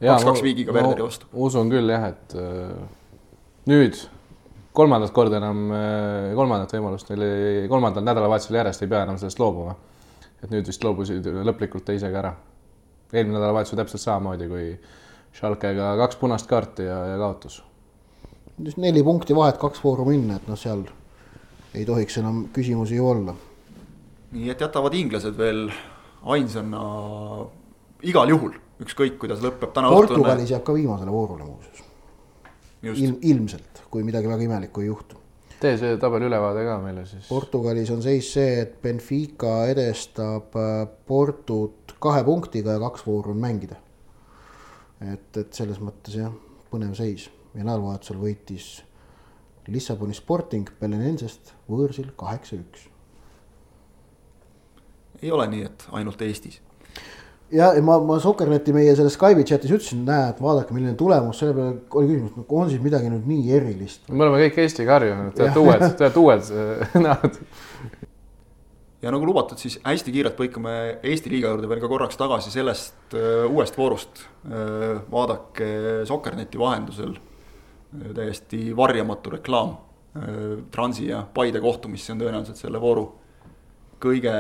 [0.01, 1.29] kaks-kaks viigiga Werderi vastu.
[1.33, 2.73] usun küll jah, et äh,
[3.69, 4.01] nüüd
[4.73, 9.43] kolmandat korda enam äh,, kolmandat võimalust neil ei, kolmandal nädalavahetusel järjest ei pea enam sellest
[9.43, 9.77] loobuma.
[10.43, 12.33] et nüüd vist loobusid lõplikult teisega ära.
[13.13, 14.67] Eelmine nädalavahetus oli täpselt samamoodi, kui
[15.37, 17.63] Schalkega kaks punast kaarti ja, ja kaotus.
[18.77, 20.85] neli punkti vahet, kaks vooru minna, et noh, seal
[21.75, 23.35] ei tohiks enam küsimusi ju olla.
[24.33, 25.67] nii et jätavad inglased veel
[26.23, 26.83] ainsana
[28.03, 30.19] igal juhul, ükskõik kuidas lõpeb täna õhtune.
[30.19, 31.83] Portugalis jääb ka viimasele voorule muuseas.
[32.83, 35.19] Ilm, ilmselt, kui midagi väga imelikku ei juhtu.
[35.63, 37.29] tee see tabeli ülevaade ka meile siis.
[37.29, 43.41] Portugalis on seis see, et Benfica edestab äh, Portut kahe punktiga ja kaks vooru on
[43.43, 43.79] mängida
[45.11, 46.33] et, et selles mõttes jah,
[46.73, 48.73] põnev seis ja nädalavahetusel võitis
[49.71, 52.89] Lissaboni Sporting Belenensest võõrsil kaheksa-üks.
[55.23, 56.61] ei ole nii, et ainult Eestis.
[57.55, 61.77] ja, ma, ma Sokkerneti meie selles Skype'i chatis ütlesin, näed, vaadake, milline tulemus, selle peale
[62.01, 64.09] oli küsimus, et on siis midagi nüüd nii erilist.
[64.11, 66.51] me oleme kõik Eestiga harjunud, te olete uued, te olete uued
[67.07, 67.39] näod
[69.03, 73.17] ja nagu lubatud, siis hästi kiirelt põikame Eesti liiga juurde veel ka korraks tagasi sellest
[73.19, 75.03] uh, uuest voorust uh,.
[75.11, 75.71] vaadake
[76.09, 79.79] Sokkerneti vahendusel uh, täiesti varjamatu reklaam
[80.69, 83.07] Transi ja Paide kohtumist, see on tõenäoliselt selle vooru
[84.03, 84.33] kõige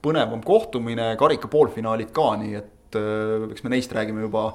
[0.00, 4.46] põnevam kohtumine, karika poolfinaalid ka, nii et eks me neist räägime juba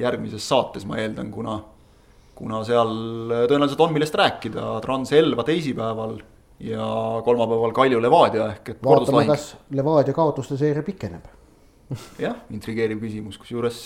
[0.00, 1.58] järgmises saates, ma eeldan, kuna,
[2.38, 2.94] kuna seal
[3.50, 6.16] tõenäoliselt on, millest rääkida, Trans Elva teisipäeval
[6.60, 11.26] ja kolmapäeval Kalju Levadia ehk et vaatame, kas Levadia kaotuste seeria pikeneb.
[12.24, 13.80] jah, intrigeeriv küsimus, kusjuures.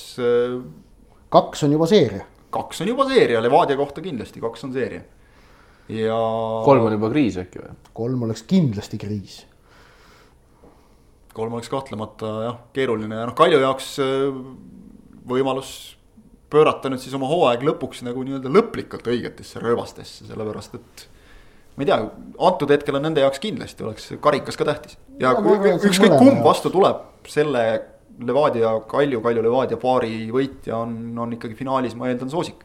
[1.32, 2.26] kaks on juba seeria.
[2.52, 5.04] kaks on juba seeria, Levadia kohta kindlasti, kaks on seeria.
[5.92, 6.18] ja.
[6.64, 7.78] kolm on juba kriis äkki või?
[7.92, 9.42] kolm oleks kindlasti kriis.
[11.34, 13.94] kolm oleks kahtlemata jah, keeruline ja noh, Kalju jaoks
[15.28, 15.72] võimalus
[16.52, 21.06] pöörata nüüd siis oma hooaeg lõpuks nagu nii-öelda lõplikult õigetesse rööbastesse, sellepärast et
[21.76, 21.98] ma ei tea,
[22.48, 24.98] antud hetkel on nende jaoks kindlasti oleks karikas ka tähtis.
[25.20, 27.64] ja, ja ükskõik kumb vastu tuleb, selle
[28.20, 32.60] Levadia, Kalju, Kalju Levadia paari võitja on, on ikkagi finaalis, ma eeldan, soosik.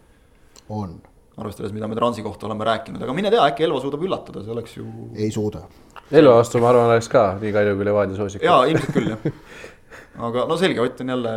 [0.70, 0.98] on.
[1.38, 4.54] arvestades, mida me Transi kohta oleme rääkinud, aga mine tea, äkki Elva suudab üllatada, see
[4.56, 4.88] oleks ju.
[5.16, 5.64] ei suuda.
[6.12, 8.44] Elva vastu, ma arvan, oleks ka nii Kalju kui Levadia soosik.
[8.44, 9.32] jaa, ilmselt küll jah.
[10.28, 11.34] aga no selge, Ott on jälle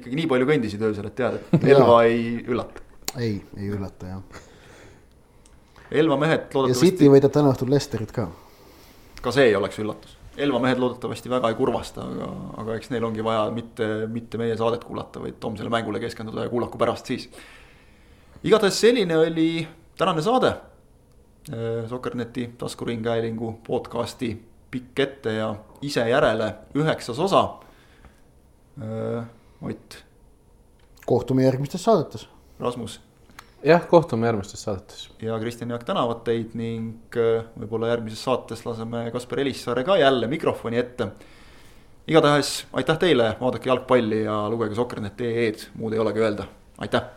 [0.00, 2.84] ikkagi nii palju kõndisid öösel, et tead, et Elva ei üllata.
[3.20, 4.44] ei, ei üllata jah.
[5.90, 6.86] Elva mehed loodetavasti.
[6.86, 8.28] ja City võidab täna õhtul Lesterit ka.
[9.22, 10.16] ka see ei oleks üllatus.
[10.36, 12.30] Elva mehed loodetavasti väga ei kurvasta, aga,
[12.62, 16.52] aga eks neil ongi vaja mitte, mitte meie saadet kuulata, vaid homsele mängule keskenduda ja
[16.52, 17.28] kuulaku pärast siis.
[18.44, 19.68] igatahes selline oli
[19.98, 20.54] tänane saade.
[21.88, 24.34] Sokkerneti taskuringhäälingu podcasti
[24.70, 27.42] pikk ette ja ise järele üheksas osa
[29.62, 30.04] Ott.
[31.06, 32.28] kohtume järgmistes saadetes.
[32.60, 33.00] Rasmus.
[33.64, 35.10] Jah, kohtume järgmistes saadetes.
[35.22, 40.26] ja Kristjan Jaak tänavad teid ning äh, võib-olla järgmises saates laseme Kaspar Elissaare ka jälle
[40.26, 41.08] mikrofoni ette.
[42.08, 47.15] igatahes aitäh teile, vaadake jalgpalli ja lugege Sokkernet.ee-d, muud ei olegi öelda, aitäh